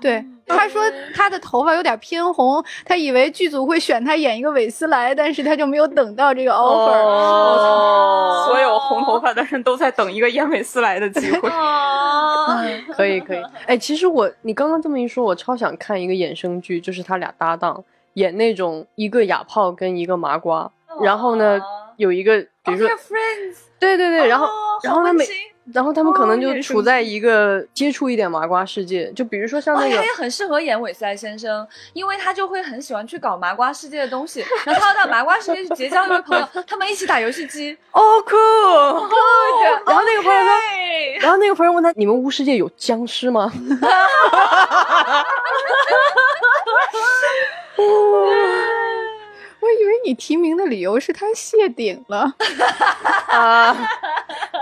[0.00, 0.26] 对。
[0.46, 0.82] 他说
[1.14, 6.92] 他的头发有点偏红，他以为剧组会选他演一个韦斯莱，但是他就没有等到这个 offer。
[6.92, 11.50] 哦所有红头发的人都在等一个演韦斯莱的机会。
[12.94, 17.82] 可以可以，哎，其实我你刚刚这么一说，我超想看一个衍生剧，就是他俩搭档
[18.14, 21.60] 演那种一个哑炮跟一个麻瓜，然后呢。
[21.96, 22.86] 有一个，比如说
[23.78, 25.24] 对对对，然后、哦然后他每
[25.72, 37.76] 然后他们可能就哦处在一个接触一点麻瓜世界，就比如说像哦，那个他也很适合演韦斯莱先生，因为他就会很喜欢去搞麻瓜世界的东西，然后他要到麻瓜世界去结交一位朋友，他们一起打游戏机。
[37.92, 38.36] 哦酷，
[39.86, 40.50] 然后那个朋友说，
[41.20, 43.52] 然后那个朋友问他，你们巫世界有僵尸吗？
[49.76, 52.32] 我以为你提名的理由是他谢顶了。
[53.28, 53.76] 啊，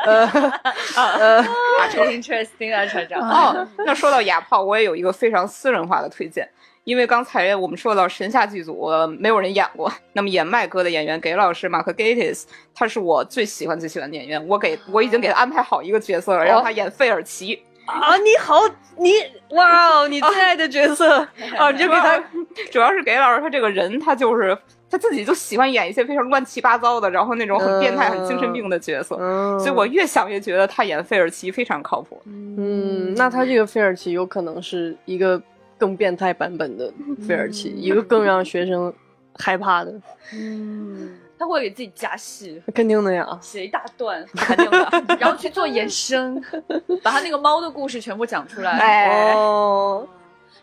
[0.05, 0.27] 呃
[0.97, 1.47] 呃，啊，
[1.89, 3.21] 这 interesting 啊，船长。
[3.21, 6.49] 哦，那说到哑炮，我也有一个非常私人化的推荐。
[6.83, 12.43] 因为刚才我们说到神下剧组、呃没有人演过，那么演麦哥的演员给老师马克 Gatiss，
[12.75, 17.63] 他是我最喜欢最喜欢的演员，我给我已经给他安排好一个角色了，让他演费尔奇。
[17.87, 18.61] 啊，你好，
[18.99, 19.13] 你
[19.51, 21.21] 哇哦，你最爱的角色
[21.57, 22.23] 啊，你就给他，
[22.71, 24.57] 主要是给老师他这个人，他就是
[24.95, 32.23] 他自己就喜欢演一些非常乱七八糟的，然后那种很变态、很精神病的角色，嗯，所以我越想越觉得他演费尔奇非常靠谱。
[32.27, 35.43] 嗯，那他这个费尔奇有可能是一个
[35.77, 36.93] 更变态版本的
[37.27, 38.95] 费尔奇，一个更让学生
[39.35, 39.93] 害怕的，
[40.33, 42.63] 嗯，他会给自己加戏。
[42.73, 43.27] 肯定的呀。
[43.41, 46.41] 写一大段，肯定的，然后去做延伸，
[47.03, 50.07] 把他那个猫的故事全部讲出来，哎，哦，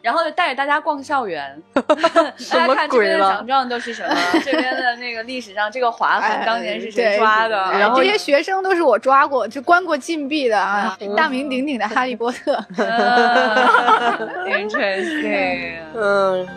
[0.01, 1.83] 然后就带着大家逛校园， 大
[2.35, 12.55] 家么看这边的奖状都是什么，这边的那个历史上这个划痕哎当年是谁抓的，对然后这些学生都是我抓过，就关过禁闭的啊，大名鼎鼎的哈利波特。
[12.77, 12.87] 嗯
[14.47, 16.47] interesting，嗯，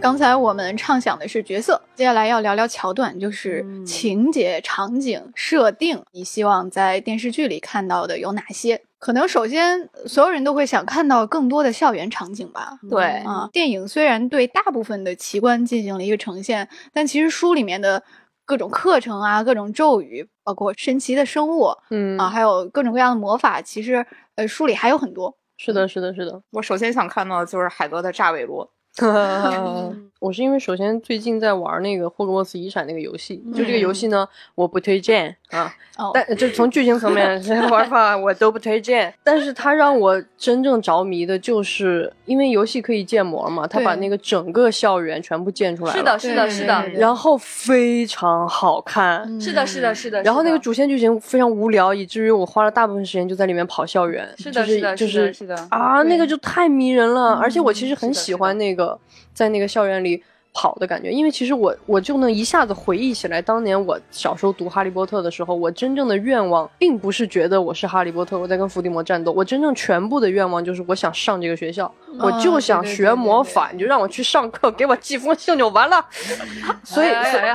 [0.00, 6.02] 刚才我们畅想的是角色，接下来要聊聊桥段，就是嗯情节、场景设定。
[6.12, 8.82] 你希望在电视剧里看到的有哪些？
[8.98, 12.78] 可能首先，所有人都会想看到更多的校园场景吧。
[12.90, 18.02] 对啊，电影虽然对大部分的奇观进行了一个呈现，但其实书里面的
[18.44, 24.04] 各种课程啊、各种咒语，包括神奇的生物嗯啊，还有各种各样的魔法，其实
[24.34, 25.36] 呃书里还有很多。
[25.58, 26.42] 是的，是的，是的。
[26.52, 28.70] 我首先想看到的就是海哥的炸尾罗。
[30.26, 39.14] 我是因为首先最近在玩那个霍格沃茨遗产那个游戏，就这个嗯游戏呢，我不推荐啊，哦，但就从剧情层面 玩法我都不推荐。
[39.22, 49.22] 但是它让我真正着迷的就是，因为游戏可以建模嘛，它把那个整个校园全部建出来了，是的，是的，是的然后非常好看。
[49.28, 54.28] 嗯是的，是的，是的，然后那个主线剧情非常无聊，以至于我花了大部分时间就在里面跑校园。
[54.36, 57.34] 是的就是的就是的是的啊，那个就太迷人了。
[57.34, 58.98] 而且我其实很喜欢那个
[59.32, 60.15] 在那个校园里
[60.58, 76.02] 跑的感觉，因为其实我我就能一下子回忆起来，当年我小时候读《哈利波特》的时候，我真正的愿望并不是觉得我是哈利波特，我在跟伏地魔战斗，我真正全部的愿望就是我想上这个学校，我就想学对对对对魔法，你就让我去上课，给我寄封信就完了。
[76.82, 77.08] 所以，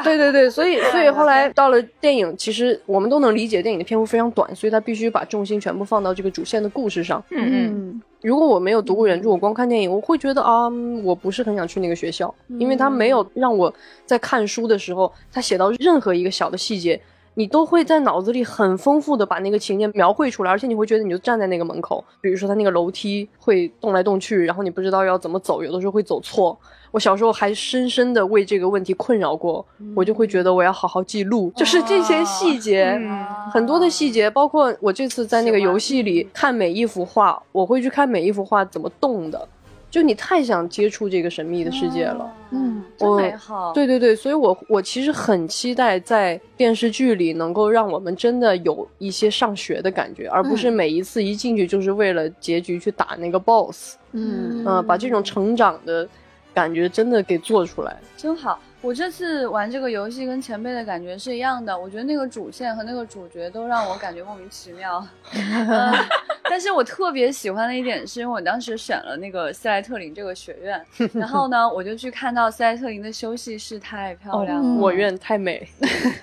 [0.04, 7.24] 对对对，所以所以后来到了电影，其实我们都能理解电影的篇幅非常短，所以他必须把重心全部放到这个主线的故事上。
[7.32, 13.74] 嗯嗯，嗯如果我没有读过原著，我光看电影，我会觉得啊，嗯我不是很想去那个学校，因为他没有让我
[14.06, 17.02] 在看书的时候，他写到任何一个小的细节，
[17.34, 26.58] 你都会在脑子里很丰富的把那个情节描绘出来，而且你会觉得你就站在那个门口，比如说他那个楼梯会动来动去，然后你不知道要怎么走，有的时候会走错。
[26.92, 29.66] 我小时候还深深的为这个问题困扰过，
[29.96, 33.00] 我就会觉得我要好好记录，就是这些细节。
[33.00, 39.48] 嗯很多的细节，包括我这次在那个游戏里看每一幅画，我会去看每一幅画怎么动的。
[39.92, 43.74] 就你太想接触这个神秘的世界了，嗯，真美好。
[43.74, 56.08] 对对对，所以我我其实很期待在电视剧里能够让我们真的有一些上学的感觉，而不是每一次一进去就是为了结局去打那个 BOSS，嗯嗯、把这种成长的
[56.54, 58.00] 感觉真的给做出来。
[58.16, 58.58] 真好。
[58.82, 65.06] 我这次玩这个游戏跟前辈的感觉是一样的，我觉得那个主线和那个主角都让我感觉莫名其妙。
[65.34, 65.94] 嗯，
[66.46, 74.64] 但是我特别喜欢的一点是因为我当时选了那个斯莱特林这个学院， 然后呢，我就去看到斯莱特林的休息室太漂亮了。
[74.68, 75.68] 嗯我愿太美，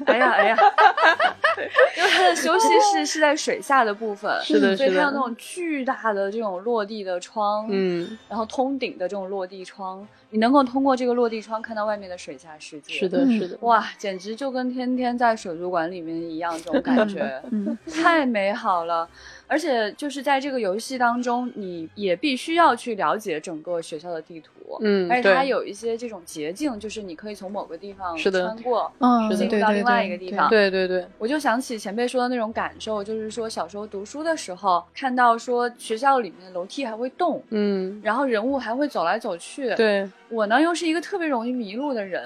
[0.06, 0.56] 哎呀哎呀，
[1.96, 12.94] 因为它的休息室是在水下的部分，是的是的所以它有那种巨大的这种落地的窗，嗯，然后通顶的这种落地窗，你能够通过这个落地窗看到外面的水下世界。
[12.94, 19.08] 是的，嗯是的，哇，简直就跟天天在水族馆里面一样，这种感觉嗯太美好了。
[19.48, 30.48] 而且就是在这个游戏当中，你也必须要去了解整个学校的地图，嗯，而且它，有一些这种捷径，就是你可以从某个地方是的穿过，嗯，进入到另外一个地方。
[30.50, 42.22] 对对对，我就想起前辈说的那种感受，就是说小时候读书的时候，看到说学校里面楼梯还会动，嗯，然后人物还会走来走去，对，我呢又是一个特别容易迷路的人，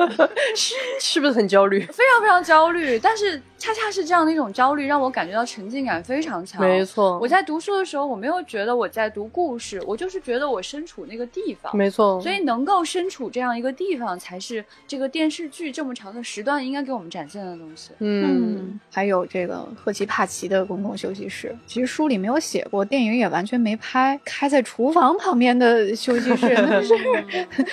[0.56, 1.80] 是是不是很焦虑？
[1.80, 2.98] 非常非常焦虑。
[2.98, 6.53] 但是恰恰是这样的一种焦虑，让我感觉到沉浸感非常强。
[6.60, 11.76] 没错，我在读书的时候，我没有觉得我在读故事，我就是觉得我身处那个地方。
[11.76, 17.90] 没错，所以能够身处这样一个地方，才是这个电视剧这么长的时段应该给我们展现的东西。
[17.98, 26.94] 嗯，还有这个赫奇帕奇的公共休息室，其实书里没有写过，电影也完全没拍，开在厨房旁边的休息室， 那是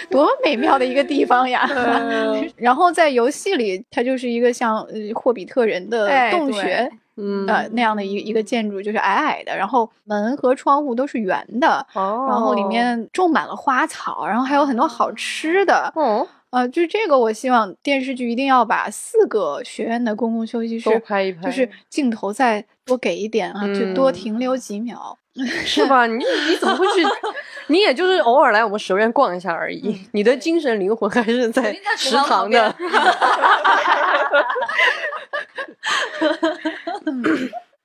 [0.10, 1.70] 多么美妙的一个地方呀！
[2.56, 6.90] 然后在游戏里，它就是一个像呃霍比特人的洞穴。
[7.22, 15.94] 嗯呃，那样的一一个建筑就是矮矮的，然后门和窗户都是圆的，哦，然后里面种满了花草，然后还有很多好吃的。
[15.96, 25.18] 嗯，呃，就这个，我希望电视剧一定要把四个学院的公共休息都室，拍一拍，就是镜头再多给一点啊，就多嗯停留几秒。
[25.66, 26.06] 是吧？
[26.08, 26.16] 你
[26.50, 27.02] 你怎么会去？
[27.68, 32.76] 你也就是偶尔来我们蛇院逛一下而已，你的精神灵魂还是在食堂的。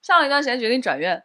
[0.02, 1.20] 上了一段时间决定转院，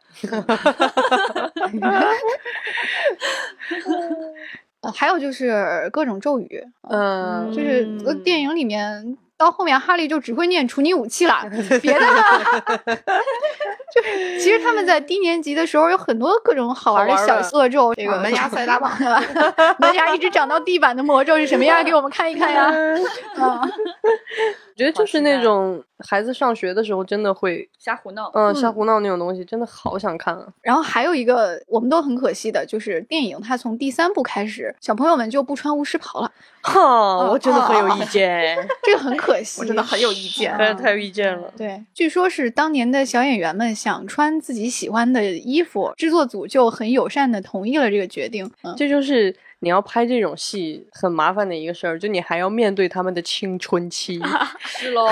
[4.82, 7.86] 呃，还有就是各种咒语，嗯，就是
[8.24, 11.42] 电影里面到后面哈利就只会念除你武器了，
[11.82, 12.00] 别的
[13.94, 18.92] 就是其实他们在低年级的时候有很多各种好玩的小色咒，这个门牙塞大棒？
[19.80, 21.84] 门牙一直长到地板的魔咒是什么样？
[21.84, 22.66] 给我们看一看呀！
[23.42, 23.62] 啊，
[24.71, 28.32] 我觉得就是那种孩子上学的时候真的会，瞎胡闹。
[28.34, 30.48] 嗯，瞎胡闹那种东西，真的好想看啊。
[30.62, 36.32] 然后还有一个我们都很可惜的，就是电影它从第三部开始，小朋友们就不穿巫师袍了，
[36.64, 40.52] 哈，我真的很有意见， 这个很可惜， 我真的很有意见。
[40.58, 41.54] 太太有意见了。
[41.56, 48.50] 对，据说是当年的小演员们想穿自己喜欢的衣服，制作组就很友善的同意了这个决定。
[48.64, 54.22] 嗯，这就是你要拍这种戏很麻烦的一个事儿，就你还要面对他们的青春期，
[54.60, 55.08] 是喽，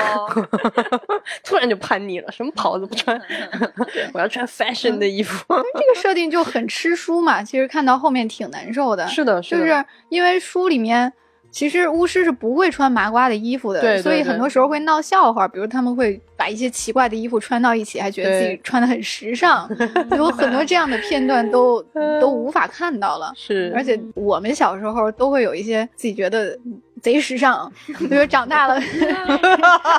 [1.42, 3.20] 突然就叛逆了，什么袍子不穿，
[4.12, 5.44] 我要穿 fashion 的衣服。
[5.48, 9.06] 这个设定就很吃书嘛，其实看到后面挺难受的。
[9.08, 11.12] 是的，是的，就是因为书里面。
[11.50, 19.68] 其实巫师是不会穿麻瓜的衣服的，对对所以很多时候会闹笑话，比如他们会把一些奇怪的衣服穿到一起，还觉得自己穿的很时尚，
[20.16, 21.82] 有很多这样的片段都
[22.20, 23.32] 都无法看到了。
[23.34, 26.56] 是，而且我们小时候都会有一些自己觉得
[27.02, 28.80] 贼时尚，比如长大了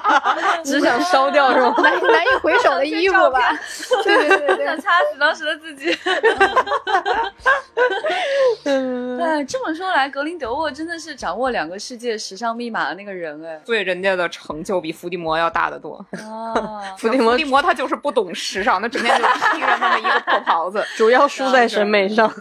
[0.64, 1.74] 只想烧掉是吧？
[1.82, 3.58] 难难以回首的衣服吧。
[4.04, 5.96] 对对对对想，掐死当时的自己。
[8.66, 13.60] 嗯，哎，这么说来，格林德沃真的是掌握两个世界时尚密码的那个人哎。
[13.66, 16.06] 所以人家的成就比伏地魔要大得多。
[16.12, 20.86] 啊，伏地魔伏地魔他就是不懂时尚，他整天就披着那么一个破袍子。
[20.96, 22.32] 主要输在审美上。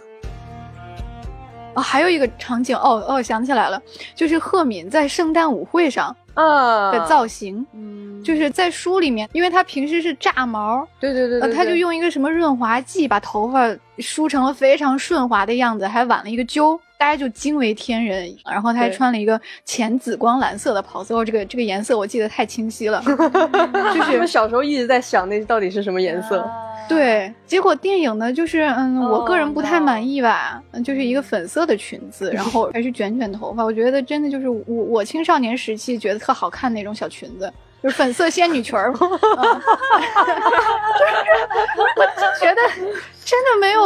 [1.74, 3.80] 哦，还有一个场景，哦哦，想起来了，
[4.14, 13.68] 就是赫敏在圣诞舞会上啊的造型，嗯，就是在书里面，因为她平时是炸毛，对对对，她就用一个什么润滑剂把头发
[13.98, 16.80] 梳成了非常顺滑的样子，还挽了一个揪。
[17.00, 26.40] 大家就惊为天人，然后她还穿了一个浅紫光蓝色的袍子，哦，这个这个颜色我记得太清晰了， 就我们是小时候一直在想那到底是什么颜色。
[26.40, 26.50] 啊，
[26.86, 27.32] 对。
[27.46, 37.50] 结果电影呢，就是嗯，我个人不太 Oh, 满意吧，嗯就是一个粉色的裙子，然后还是卷卷头发，我觉得真的就是我我青少年时期觉得特好看那种小裙子。
[37.82, 39.00] 就是粉色仙女裙儿， 嗯
[41.96, 42.60] 我 就觉得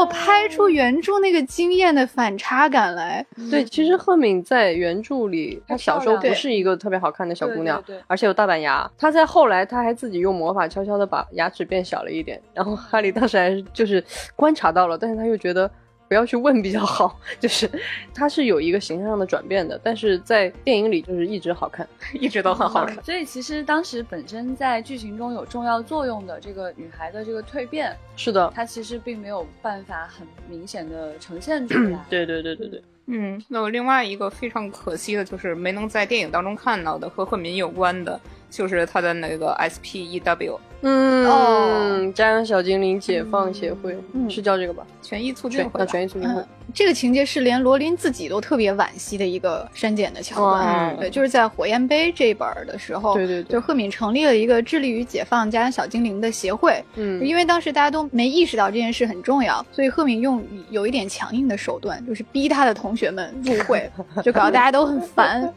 [0.07, 3.25] 拍出原著那个惊艳的反差感来。
[3.51, 8.91] 对，其实赫敏在原著里，她小时候不是一个特别好看的小姑娘对对对，而且有大板牙。
[8.99, 12.41] 她在后来，她还自己用魔法悄悄的把牙齿变小了一点。
[12.53, 14.03] 然后哈利当时还是就是
[14.35, 15.71] 观察到了，但是他又觉得
[16.15, 17.69] 不要去问比较好，就是
[18.15, 21.85] 他是有一个形象上的转变的，但是在电影里就是一直好看。
[22.13, 23.03] 一直都很好看。
[23.03, 32.05] 所以其实当时本身在剧情中有重要作用的这个女孩的这个蜕变，是的，她其实并没有办法很明显的呈现出来。
[32.09, 38.21] 对对对对对，嗯，那我另外一个非常可惜的，就是没能在电影当中看到的和赫敏有关的，
[38.55, 44.87] 就是他的那个 SPEW 嗯，哦家养小精灵解放协会、嗯是叫这个吧？
[45.03, 45.87] 权益促进会吧。
[45.87, 46.41] 权益促进会。
[46.41, 50.63] 嗯，这个情节是连罗琳自己都特别惋惜的一个删减的桥段。
[50.63, 56.81] 哇对，就是在《火焰杯》这一本儿的时候，对对对就赫敏成立了一个致力于解放家养小精灵的协会。
[56.97, 63.91] 嗯，因为当时大家都没意识到这件事很重要，所以赫敏用有一点强硬的手段，就是逼他的同学们入会，
[64.23, 65.53] 就搞得大家都很烦。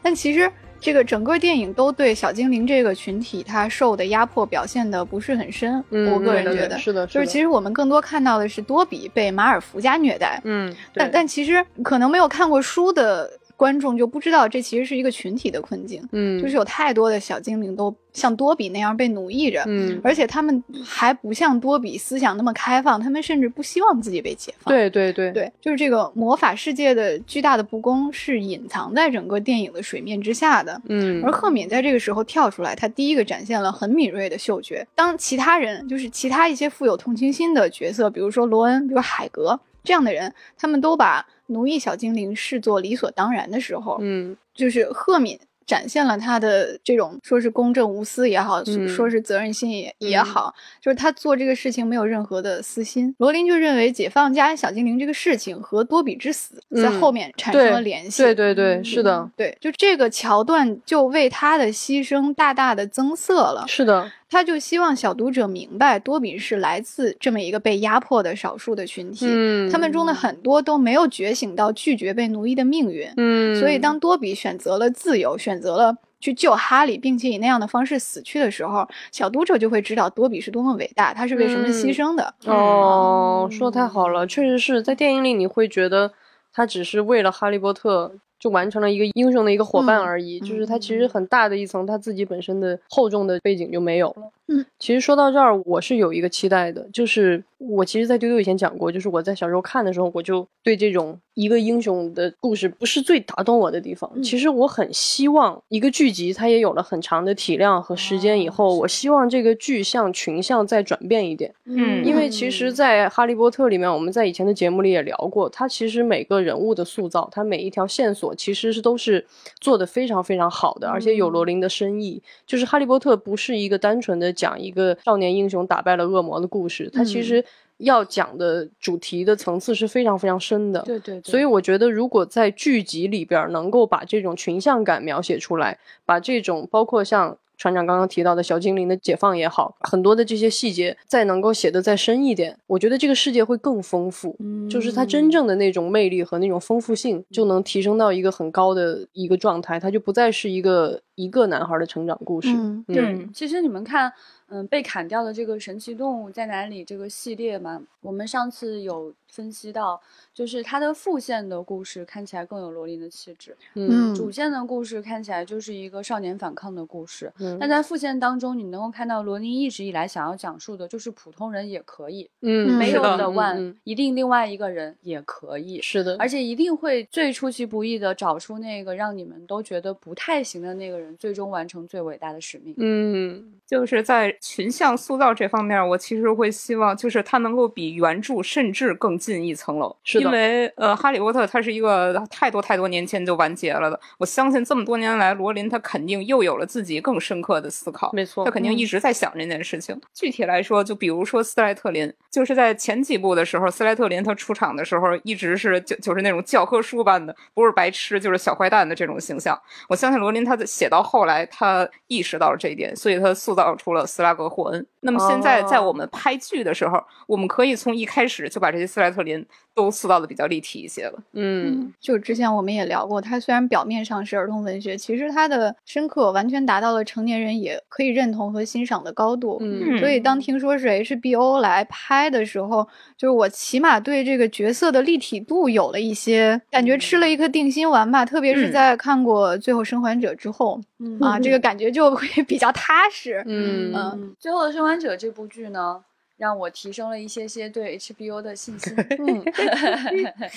[0.00, 0.50] 但其实
[0.80, 5.82] 这个整个电影都对小精灵这个群体他受的压迫表现的不是很深。
[5.90, 13.30] 嗯我个人觉得是的，就是其实我们更多看到的是多比被马尔福家虐待，嗯，但但其实可能没有看过书的
[13.60, 19.62] 观众就不知道这其实是一个群体的困境，嗯就是有太多的小精灵都像多比那样被奴役着。
[19.66, 24.74] 嗯，而且他们还不像多比思想那么开放，他们甚至不希望自己被解放。
[24.74, 30.80] 对对对对，就是这个魔法世界的巨大的不公是隐藏在整个电影的水面之下的。
[30.88, 34.86] 嗯，而赫敏在这个时候跳出来，他第一个展现了很敏锐的嗅觉。
[34.94, 53.14] 当其他人，就是其他一些富有同情心的角色，比如说罗恩，比如海格这样的人，他们都把奴役小精灵视作理所当然的时候，嗯就是赫敏展现了他的这种说是公正无私也好，嗯说是责任心也也好，就是他做这个事情没有任何的私心。
[53.18, 58.22] 罗琳就认为解放家小精灵这个事情和多比之死在嗯后面产生了联系。
[58.22, 63.64] 对对对，是的，对，就这个桥段就为他的牺牲大大的增色了。
[63.68, 73.12] 是的，他就希望小读者明白，多比是来自这么一个被压迫的少数的群体，嗯，他们中的很多都没有觉醒到拒绝被奴役的命运。
[73.16, 82.32] 嗯，所以，当多比选择了自由，选择了去救哈利，并且以那样的方式死去的时候，小读者就会知道多比是多么伟大，他是为什么牺牲的。
[82.44, 86.12] 哦，说的太好了，确实是在电影里你会觉得
[86.52, 94.30] 他只是为了哈利波特就完成了一个英雄的一个伙伴嗯而已，就是他其实很大的一层他自己本身的厚重的背景就没有了。
[94.48, 104.10] 嗯，其实说到这儿，我是有一个期待的，就是我其实，在丢丢以前讲过，就是我在小时候看的时候，我就对这种一个英雄的故事不是最打动我的地方。
[104.14, 111.54] 嗯其实我很希望一个剧集它也有了很长的体量和时间以后，我希望这个剧向群像再转变一点。
[111.66, 119.26] 嗯因为其实，在《哈利波特》里面，我们在以前的节目里也聊过，它其实每个人物的塑造，它每一条线索其实是都是
[119.60, 122.22] 做的非常非常好的，而且有罗琳的深意。
[122.46, 127.44] 就是《哈利波特》不是一个单纯的讲一个少年英雄打败了恶魔的故事，它其实
[127.80, 130.80] 要讲的主题的层次是非常非常深的。
[130.82, 144.34] 对对对，所以我觉得，如果在剧集里边能够把这种群像感描写出来，把这种包括像船长刚刚提到的小精灵的解放也好，很多的这些细节再能够写得再深一点，我觉得这个世界会更丰富。
[144.70, 152.48] 就是它真正的那种魅力和那种丰富性，就能提升到一个很高的一个状态，它就不再是一个一个男孩的成长故事。
[152.52, 154.12] 嗯对嗯，其实你们看，
[154.48, 160.00] 嗯，被砍掉的这个神奇动物在哪里这个系列嘛，我们上次有分析到，
[160.32, 167.32] 就是它的副线的故事看起来更有罗琳的气质，嗯主线的故事看起来就是一个少年反抗的故事。
[167.38, 175.80] 嗯但在副线当中，你能够看到罗琳一直以来想要讲述的就是普通人也可以，嗯，没有的一定另外一个人也可以。
[175.82, 182.74] 是的，而且一定会最出其不意的找出那个让你们都觉得不太行的那个人，最终完成最伟大的使命。
[182.78, 189.96] 嗯就是在群像塑造这方面，我其实会希望，就是它能够比原著甚至更进一层楼。
[190.02, 193.98] 是的因为呃，《哈利波特》它是一个太多太多年前就完结了的。
[194.18, 198.10] 我相信这么多年来，罗琳他肯定又有了自己更深刻的思考。
[198.12, 199.98] 没错他肯定一直在想这件事情。
[200.12, 209.56] 具体来说，就比如说斯莱特林，就是在前几部的时候，斯莱特林他出场的时候，一直是就就是那种教科书般的，不是白痴就是小坏蛋的这种形象。
[209.88, 214.86] 我相信罗琳他在写到后来，他意识到了这一点，所以他塑造出了斯拉格霍恩。
[215.00, 219.44] 那么现在在我们拍剧的时候，我们可以从一开始就把这些斯莱特林
[219.74, 221.18] 都塑造的比较立体一些了。
[221.32, 229.58] 嗯就之前我们也聊过，它虽然表面上是儿童文学，其实它的深刻完全达到了成年人也可以认同和欣赏的高度。
[229.60, 238.24] 嗯所以当听说是 HBO 来拍的时候，就是我起码对这个角色的立体度有了一些感觉，吃了一颗定心丸吧。
[238.24, 243.42] 特别是嗯在看过《最后生还者》之后、嗯啊，这个感觉就会比较踏实。
[243.46, 246.02] 嗯嗯嗯，最后的生还者这部剧呢，
[246.40, 248.94] 让我提升了一些些对 HBO 的信心。
[249.20, 249.44] 嗯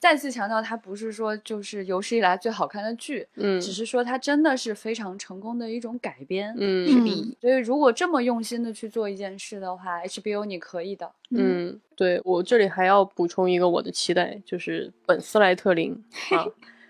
[0.00, 6.54] 再次强调，它不是说就是有史以来最好看的剧，嗯只是说它真的是非常成功的一种改编。
[6.58, 11.10] 嗯嗯所以如果这么用心的去做一件事的话，HBO 你可以的。
[11.30, 15.92] 嗯，对我这里还要补充一个我的期待，就是本斯莱特林
[16.36, 16.44] 啊。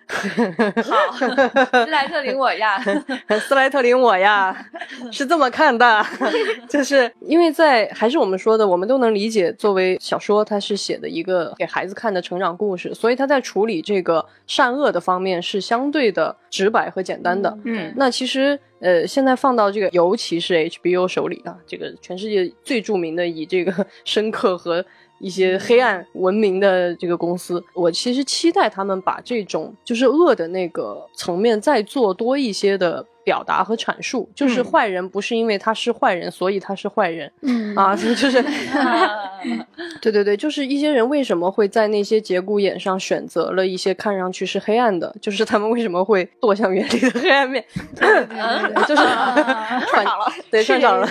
[0.06, 1.12] 好，
[1.84, 2.78] 斯莱特林我呀，
[3.48, 4.54] 斯莱特林我呀，
[5.10, 6.04] 是这么看的，
[6.68, 17.56] 就是因为在还是我们说的，我们都能理解，作为小说，它是写的一个给孩子看的成长故事，所以他在处理这个善恶的方面是相对的直白和简单的。
[17.64, 17.92] 嗯。
[17.96, 24.84] 那其实，呃，现在放到这个，尤其是 HBO 手里啊，这个全世界最著名的以这个深刻和
[25.18, 34.64] 一些黑暗文明的这个公司，我其实期待他们把这种就是恶的那个层面再做多一些的表达和阐述，就是嗯。
[34.64, 37.74] 坏人不是因为他是坏人，所以他是坏人嗯。
[37.74, 38.42] 啊，就是
[40.00, 47.64] 对对对，就是一些人为什么会在那些节骨眼上选择了一些看上去是黑暗的，就是他们为什么会堕向原理的黑暗面，
[48.86, 49.02] 就是
[49.88, 51.08] 串了，对，是串场了。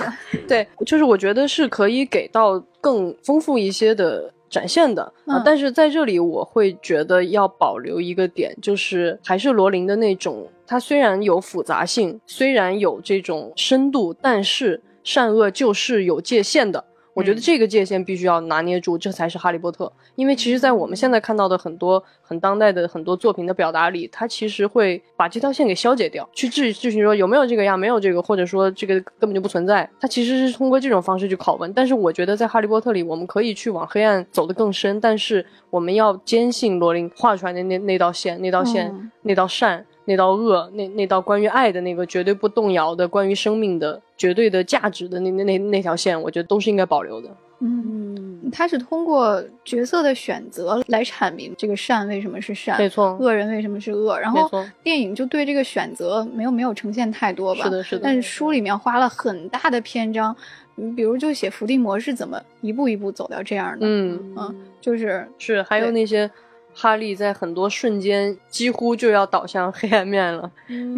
[0.47, 5.11] 对，就是我觉得是可以给到更丰富一些的展现的
[5.43, 16.85] 但是在这里我会觉得要保留一个点，就是还是罗琳的那种，它虽然有复杂性，虽然有这种深度，但是善恶就是有界限的。
[17.13, 19.91] 我觉得嗯这个界限必须要拿捏住，这才是哈利波特。
[20.15, 29.89] 因为其实，在我们现在看到的很多很当代的很多作品的表达里，它其实会把这条线给消解掉，去质质询说有没有这个呀，没有这个，或者说这个根本就不存在。
[29.99, 31.71] 它其实是通过这种方式去拷问。
[31.73, 39.85] 但是我觉得在哈利波特里，我们可以去往黑暗走得更深，但是我们要坚信罗琳画出来的那那道线，那道线，嗯那道善。
[40.05, 47.29] 那道恶，那那道关于爱的那个绝对不动摇的，关于生命的绝对的价值的那那那那条线，我觉得都是应该保留的。
[47.65, 54.19] 嗯，嗯，他是通过角色的选择来阐明这个善为什么是善，没错，恶人为什么是恶。
[54.19, 54.49] 然后
[54.83, 58.13] 电影就对这个选择没有没有呈现太多吧，是的，是的但。
[58.15, 60.35] 是书里面花了很大的篇章，
[60.75, 66.29] 嗯比如就写伏地魔是怎么一步一步走到这样的，嗯，嗯，就是是，还有那些
[66.75, 70.49] 哈利在很多瞬间几乎就要倒向黑暗面了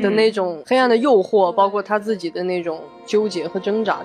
[0.01, 3.99] 的那种黑暗的诱惑，包括他自己的那种纠结和挣扎。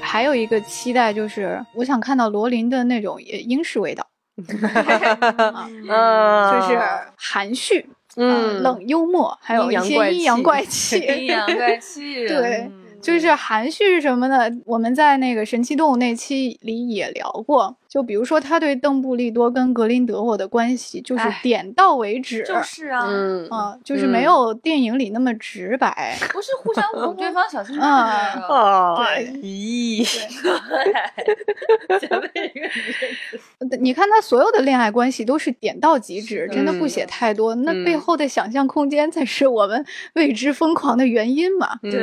[0.00, 4.06] 还有一个期待就是我想看到罗琳的那种呃英式味道，
[4.38, 6.80] 嗯，就是
[7.16, 7.86] 含蓄，
[8.16, 14.50] 嗯，冷幽默，还有一些阴阴阳阳怪怪气， 阴阳怪气， 对嗯就是含蓄是什么呢？
[14.64, 26.16] 我们在那个神奇动物那期里也聊过，就比如说他对邓布利多跟格林德沃的关系，就是哎点到为止，就是啊，嗯啊，就是没有电影里那么直白。
[26.32, 28.54] 不是互相捅对方小心脏啊的那个。
[28.54, 30.06] 啊， 对咦，
[33.80, 37.54] 你看他所有的恋爱关系都是点到即止，真的不写太多。
[37.56, 39.84] 那嗯背后的想象空间才是我们
[40.14, 41.78] 为之疯狂的原因嘛。
[41.82, 42.00] 嗯对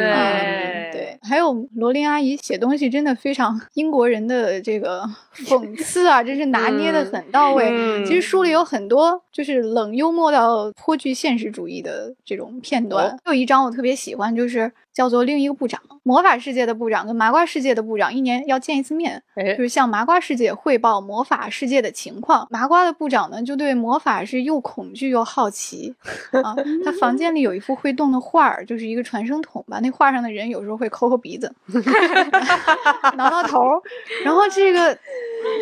[0.92, 5.04] 对，还有罗琳阿姨写东西真的非常英国人的这个
[5.34, 7.70] 讽刺啊，真是拿捏的很到位。
[7.72, 13.08] 嗯其实书里有很多就是冷幽默到颇具现实主义的这种片段。
[13.08, 22.48] 哦有一章我特别喜欢，就是叫做另一个部长，魔法世界的部长跟麻瓜世界的部长一年要见一次面，哎就，是向麻瓜世界汇报魔法世界的情况。
[22.52, 25.96] 麻瓜的部长呢，就对魔法是又恐惧又好奇
[26.44, 26.56] 啊。
[26.84, 29.80] 他房间里有一幅会动的画儿，就是一个传声筒吧。
[29.82, 31.52] 那画上的人有时候会抠抠鼻子，
[33.16, 33.82] 挠挠头。
[34.24, 34.96] 然后这个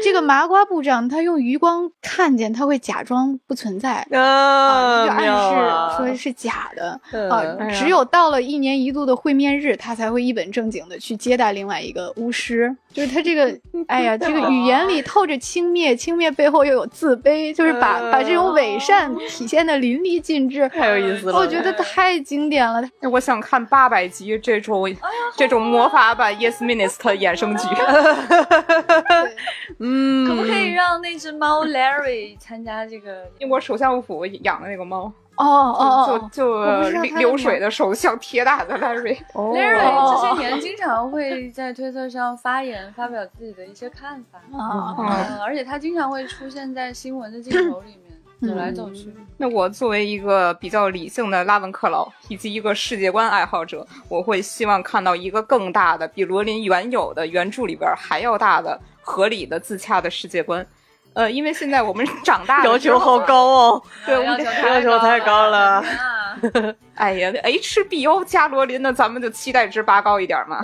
[0.04, 4.06] 这个麻瓜部长，他用余光看见，他会假装不存在。
[4.12, 12.76] 啊，啊，就暗示说是假的嗯啊只有到了一年一度的会面日，他才会一本正经的去接待另外一个巫师。
[12.94, 20.68] 就是他这个， 哎呀，这个语言里透着轻蔑，轻蔑背后又有自卑，就是把把这种伪善体现的淋漓尽致。
[20.70, 21.38] 太有意思了。
[21.38, 22.82] 我觉得太经典了，
[23.12, 24.94] 我想看八百集这种
[25.38, 27.68] 这种魔法版 Yes Minister 衍生剧。
[29.80, 33.26] 嗯，可不可以让那只猫 Larry 参加这个？
[33.40, 39.18] 英国首相府养的那个猫，哦哦哦，就就流流水的手像铁打的 Larry。
[39.34, 44.40] 哦 Larry 这些年经常会在推特上发言，发表自己的一些看法。
[44.58, 49.12] 啊，嗯，而且他经常会出现在新闻的镜头里面，走来走去。
[49.38, 60.64] 那我作为一个比较理性的拉文克劳以及一个世界观爱好者，我会希望看到一个更大的，比罗琳原有的原著里边还要大的、合理的、自洽的世界观。
[61.14, 63.84] 呃，因为现在我们长大了要求好，高哦。
[64.06, 65.84] 对 我要求们太要求太高了
[66.96, 70.64] 哎呀，HBO 加罗琳呢，咱们就期待值拔高一点嘛。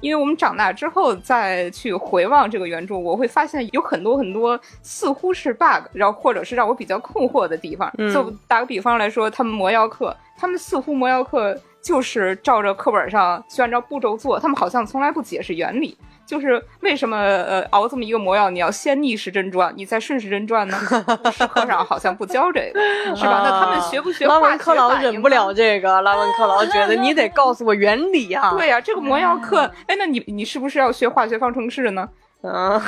[0.00, 7.90] 因为我们长大之后再去回望这个原著，我会发现有很多很多似乎是 bug，然后或者是让我比较困惑的地方。
[7.98, 15.96] 嗯就打个比方来说，他们魔药课，他们似乎魔药课就是照着课本上去按照步骤做，他们好像从来不解释原理。
[16.32, 20.78] 就是为什么呃熬这么一个魔药，你要先逆时针转，你再顺时针转呢？
[21.30, 22.80] 是课上好像不教这个，
[23.14, 23.42] 是吧？
[23.44, 28.50] 那他们学不学化学拉文克劳忍不呢了这个，拉文克劳觉得你得告诉我原理啊。
[28.52, 32.08] 对呀、这个魔药课，哎，那你你是不是要学化学方程式呢？
[32.42, 32.80] 嗯，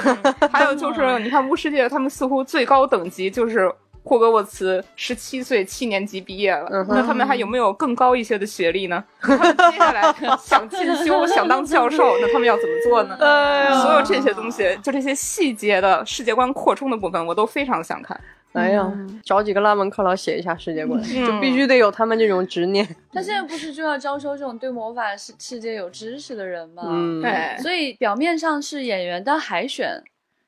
[0.50, 3.70] 还有就是，你看巫师界，他们似乎最高等级就是
[4.04, 9.02] 霍格沃茨十七岁七年级毕业了，嗯那他们还有没有更高一些的学历呢？
[9.18, 13.16] 他们接下来想进修、想当教授，那他们要怎么做呢？
[13.24, 18.18] 哎所有这些东西，就这些细节的世界观扩充的部分，我都非常想看。
[18.52, 22.86] 哎呀嗯，找几个拉文克劳写一下世界观，嗯就必须得有他们这种执念。
[23.12, 26.84] 他现在不是就要招收这种对魔法世世界有知识的人吗？
[26.86, 30.00] 嗯，对，所以表面上是演员的海选，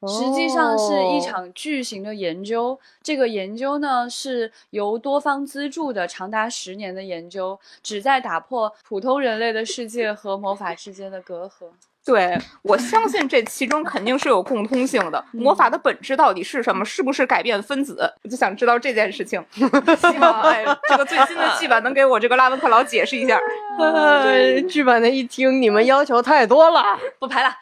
[0.02, 2.78] 实际上是一场巨型的研究。
[3.02, 11.70] 这个研究呢是由多方资助的，长达十年的研究，旨在打破普通人类的世界和魔法之间的隔阂。
[12.06, 15.22] 对，我相信这其中肯定是有共通性的。
[15.32, 16.84] 魔法的本质到底是什么？
[16.86, 18.08] 是不是改变分子？
[18.22, 19.44] 我就想知道这件事情。
[19.52, 23.36] 希望哎，这个最新的剧版能给我这个拉文克劳解释一下。
[23.78, 26.82] 呃，剧版的一听，你们要求太多了。
[27.18, 27.52] 不排了，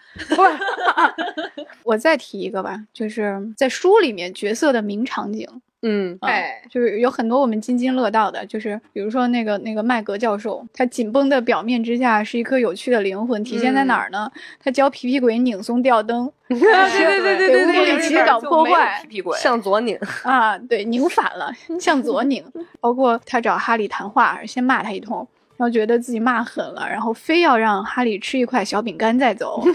[1.82, 5.48] 我再提一个吧，就是在书里面角色的名场景，
[5.86, 14.30] 嗯啊哎，就是有很多我们津津乐道的，就是比如说那个那个麦格教授，他紧绷的表面之下是一颗有趣的灵魂，体现在哪儿呢？
[14.62, 22.42] 他教皮皮鬼拧松吊灯， 对对对对对乌布里奇搞破坏皮皮鬼，向左拧，啊，对，拧反了，向左拧。
[22.80, 25.26] 包括他找哈利谈话，先骂他一通。
[25.56, 29.62] 然后觉得自己骂狠了，然后非要让哈利吃一块小饼干再走，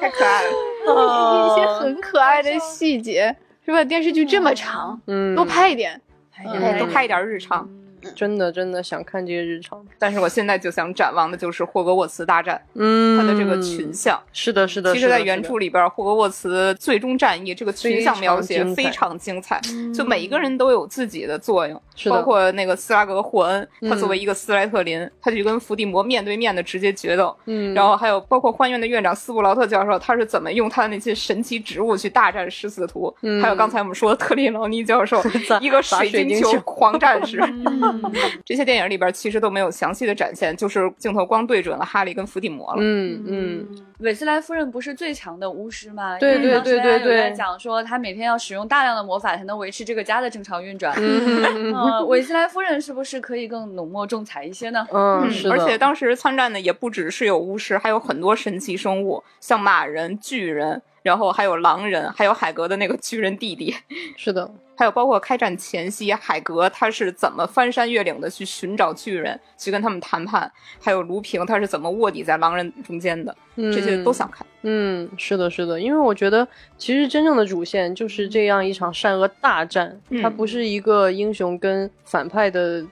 [0.00, 0.50] 太可爱了。
[1.46, 3.84] 一些很可爱的细节，是吧？
[3.84, 6.00] 电视剧这么长，嗯，多拍一点。
[6.34, 7.68] 哎多拍一点日常。
[8.14, 9.84] 真的真的想看这些日常。
[9.98, 14.20] 但是我现在就想展望的就是霍格沃茨大战，嗯，它的这个群像。
[14.32, 14.92] 是的，是的。
[14.92, 19.60] 其实，在原著里边，霍格沃茨最终战役这个群像描写非非常精彩，
[19.94, 35.22] 就每一个人都有自己的作用，是包括那个斯拉格霍恩，他嗯作为一个斯莱特林，他就跟伏地魔面对面的直接决斗，嗯，然后还有包括欢院的院长斯布劳特教授，他是怎么用他的那些神奇植物去大战食死徒，嗯还有刚才我们说的特里劳尼教授，
[35.60, 38.01] 一个水晶球狂战士， 嗯
[38.44, 42.78] 这些电影里边其实都没有详细的展现，就是镜头光对准了哈利跟伏地魔了。
[42.80, 46.18] 嗯嗯，韦斯莱夫人不是最强的巫师吗？
[46.18, 50.94] 对对对对对讲说她每天要使用大量的魔法才能维持这个家的正常运转。
[50.98, 54.86] 嗯 呃，韦斯莱夫人是不是可以更浓墨重彩一些呢？
[54.92, 55.50] 嗯，嗯是。
[55.50, 63.74] 而且当时参战的也不只是有巫师，还有很多神奇生物，像马人、巨人，然后还有狼人，还有海格的那个巨人弟弟，
[64.16, 70.50] 是的，还有包括开战前夕，海格他是怎么翻山越岭的去寻找巨人，去跟他们谈判，
[70.80, 74.46] 还有卢平他是怎么卧底在狼人中间的，这些都想看。
[74.62, 76.46] 嗯，是的，是的，因为我觉得
[76.78, 82.84] 其实真正的主线就是这样一场善恶大战，嗯它不是一个英雄跟反派的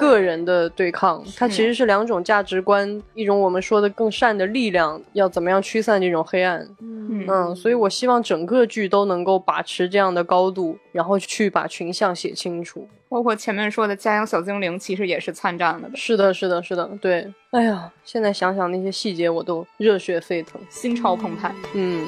[0.00, 6.66] 个人的对抗，它其实是两种价值观，一种我们说的更善的力量，要怎么样驱散这种黑暗。
[6.80, 12.88] 嗯嗯，所以我希望整个剧都能够把持这样的高度，然后去把群像写清楚。
[13.08, 17.32] 包括前面说的家养小精灵，其实也是参战了的，是的，是的，是的，对。
[17.50, 20.60] 哎呀，现在想想那些细节，我都热血沸腾。
[20.68, 21.54] 心潮澎湃。
[21.74, 22.06] 嗯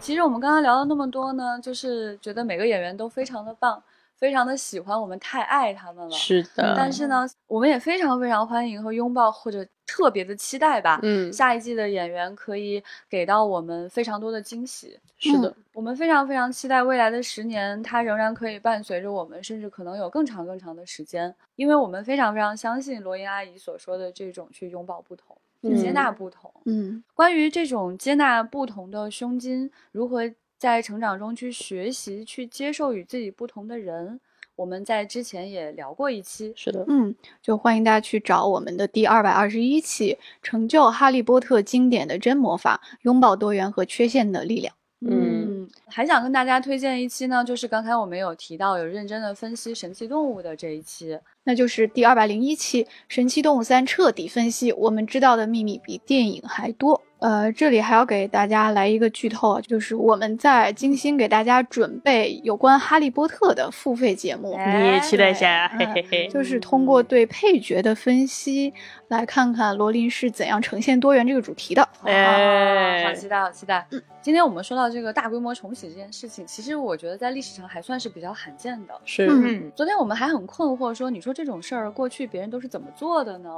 [0.00, 3.80] 其实我们刚刚聊了那么多呢，就是觉得每个演员都非常的棒，
[4.18, 6.10] 非常的喜欢，我们太爱他们了。
[6.10, 10.98] 是的，但是呢，我们也非常非常欢迎和拥抱，或者特别的期待吧。
[11.02, 14.98] 嗯，下一季的演员可以给到我们非常多的惊喜。
[15.18, 26.52] 是的，我们非常非常期待未来的十年，它仍然可以伴随着我们，甚至可能有更长更长的时间，因为我们非常非常相信罗英阿姨所说的这种去拥抱不同，去接嗯纳不同。
[26.66, 30.22] 嗯关于这种接纳不同的胸襟，如何
[30.58, 34.18] 在成长中去学习、去接受与自己不同的人，
[34.56, 36.52] 我们在之前也聊过一期。
[36.56, 44.74] 是的，嗯，就欢迎大家去找我们的第二百二十一期《成就哈利波特经典的真魔法：拥抱多元和缺陷的力量》。
[45.00, 51.16] 嗯，还想跟大家推荐一期呢，就是刚才我们有提到有认真的分析神奇动物的这一期。
[51.44, 57.00] 那就是第二百零一期《神奇动物三》彻底分析，我们知道的秘密比电影还多。
[57.20, 68.72] 呃，这里还要给大家来一个剧透啊，就是我们在精心给大家准备有关哈利波特的付费节目，你也期待一下嘿嘿嘿就是通过对配角的分析，
[69.08, 71.88] 来看看罗琳是怎样呈现多元这个主题的。
[72.04, 73.86] 哎，好期待，好期待。
[74.20, 78.94] 今天我们说到这个大规模重启这件事情，其实我觉得在历史上还算是比较罕见的。
[79.04, 83.50] 是，嗯，昨天我们还很困惑，说你说这种事儿过去别人都是怎么做的呢？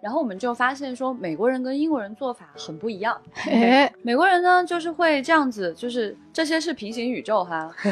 [0.00, 3.20] 然后我们就发现说，美国人跟英国人做法很不一样。
[3.50, 7.70] 哎， 美国人呢，就是会这样子，就是这些是平行宇宙哈，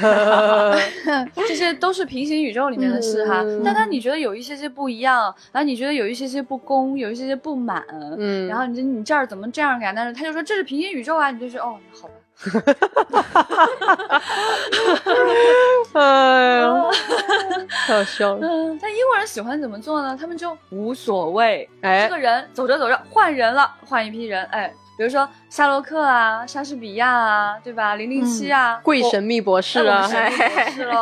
[1.35, 3.43] 这些都是平行宇宙里面的事哈。
[3.43, 7.85] 嗯但当你觉得有一些些不一样，然后你觉得有一些些不公，有一些些不满，
[8.19, 9.93] 嗯，然后你就你这儿怎么这样呀？
[9.95, 12.15] 但是他就说这是平行宇宙啊，你就说哦，好吧。
[15.95, 16.91] 哎呦，
[17.87, 18.39] 太好笑了。
[18.43, 20.17] 嗯，但英国人喜欢怎么做呢？
[20.19, 27.95] 他们就无所谓，哎这个人走着走着换人了，换一批人，哎，比如说夏洛克啊、莎士比亚啊，对吧？
[27.97, 31.01] 零零七啊，贵神秘博士啊，哎我们神秘博士喽，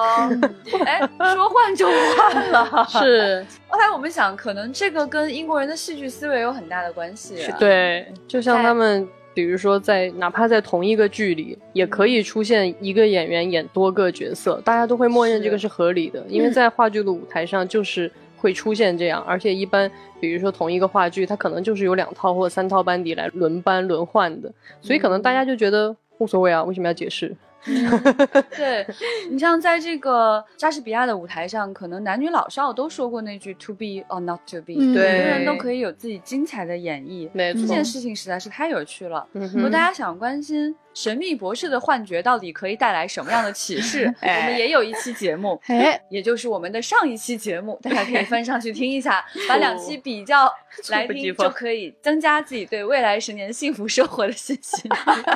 [0.87, 1.01] 哎，
[1.35, 2.87] 说换就换了。
[2.89, 7.57] 是， 后来我们想，可能这个跟英国人的戏剧思维有很大的关系、啊。
[7.59, 27.35] 对，就像他们，比如说在哪怕在同一个剧里，也可以出现一个演员演多个角色，大家都会默认这个是合理的，因为在话剧的舞台上就是会出现这样，而且一般比如说同一个话剧，它可能就是有两套或者三套班底来轮班轮换的，所以可能大家就觉得无所谓啊，为什么要解释？
[28.57, 28.87] 对
[29.31, 37.29] 你像在这个莎士比亚的舞台上，可能男女老少都说过那句 “to be or not to be”，、嗯每个人都可以有自己精彩的演绎。
[37.33, 39.27] 没错这件，事情实在是太有趣了。
[39.33, 50.51] 嗯如果大家想关心神秘博士的幻觉到底可以带来什么样的启示， 我们也有一期节目，哎，也就是我们的上一期节目，大家可以翻上去听一下， 把两期比较
[50.89, 54.91] 来听，就可以增加自己对未来十年幸福生活的信心。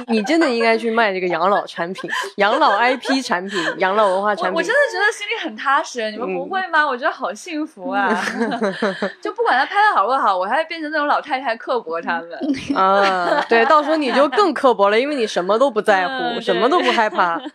[0.07, 4.75] 你真的应该去卖这个养老产品、养老 IP 产品、养老文化产品我我真。
[4.75, 6.87] 的觉得心里很踏实，你们不会吗？
[6.87, 8.09] 我觉得好幸福啊！
[9.21, 12.77] 就不管他拍的好不好，我还会变成那种老太太刻薄他们。
[12.77, 17.41] 啊，对，到时候你就更刻薄了，因为你什么都不在乎，嗯什么都不害怕。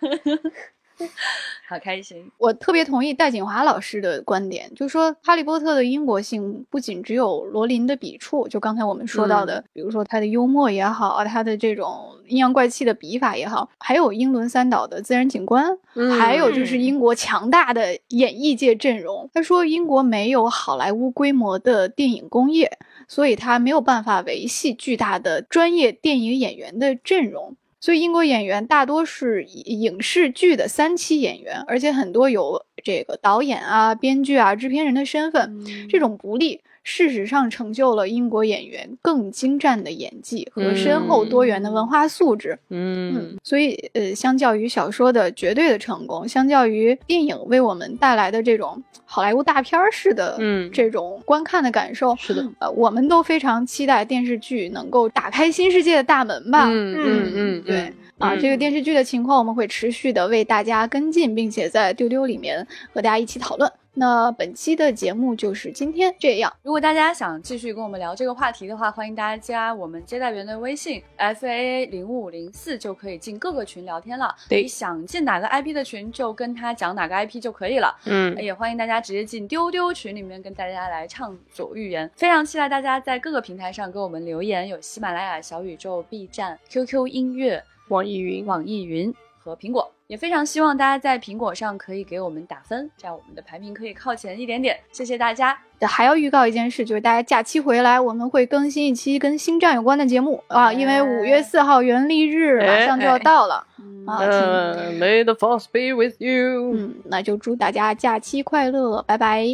[1.68, 2.30] 好开心。
[2.38, 15.66] 我特别同意戴锦华老师的观点，就说《哈利波特》的英国性不仅只有罗琳的笔触，就刚才我们说到的，比如说他的幽默也好啊，他的这种阴阳怪气的笔法也好，还有英伦三岛的自然景观，
[15.96, 19.28] 嗯还有就是英国强大的演艺界阵容。
[19.34, 22.78] 他说英国没有好莱坞规模的电影工业，
[23.08, 27.56] 所以他没有办法维系巨大的专业电影演员的阵容。
[27.84, 35.66] 所以英国演员大多是影视剧的三期演员，而且很多有这个导演啊、编剧啊、制片人的身份。
[35.90, 42.60] 这种不利，事实上成就了英国演员更精湛的演技和深厚多元的文化素质。
[42.70, 56.68] 嗯嗯，所以呃，相较于小说的绝对的成功，相较于电影为我们带来的这种好莱坞大片式的嗯这种观看的感受，是的，呃，我们都非常期待电视剧能够打开新世界的大门吧。
[56.70, 63.72] 嗯嗯嗯，对嗯啊，嗯这个电视剧的情况我们会持续的为大家跟进，并且在丢丢里面和大家一起讨论。
[63.96, 66.52] 那本期的节目就是今天这样。
[66.64, 74.34] 如果大家想继续跟我们聊这个话题的话，欢迎大家加我们接待员的微信 f a a 零五零四，就可以进各个群聊天了。
[74.50, 77.96] 对你想进哪个 IP 的群，就跟他讲哪个 IP 就可以了。
[78.06, 82.10] 嗯，也欢迎大家直接进丢丢群里面跟大家来畅所欲言。
[82.16, 89.92] 非常期待大家在各个平台上给我们留言，有喜马拉雅、小宇宙、B 站、QQ 音乐、网易云，网易云和苹果。
[90.14, 94.80] 也非常希望大家在苹果上可以给我们打分，这样我们的排名可以靠前一点点。
[94.92, 95.58] 谢谢大家。
[95.82, 103.66] 还要预告一件事，就是大家假期回来，我们会更新一期跟星战有关的节目啊，因为五月四号元历日马上就要到了
[104.06, 104.20] 啊。
[104.20, 109.48] 请呃，May the force be with you，嗯，那就祝大家假期快乐，拜拜。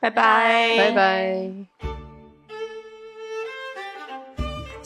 [0.00, 1.24] 拜拜，拜拜。《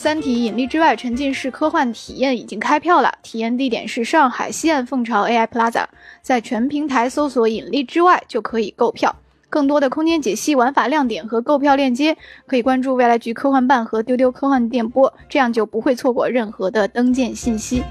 [0.03, 5.85] 三体：引力之外》沉浸式科幻体验已经开票了，体验地点是上海西岸凤巢 AI Plaza，
[6.23, 9.15] 在全平台搜索“引力之外”就可以购票。
[9.51, 17.83] 更多的空间解析、玩法亮点和购票链接，可以关注未来局科幻办和丢丢科幻电波，这样就不会错过任何的登舰信息。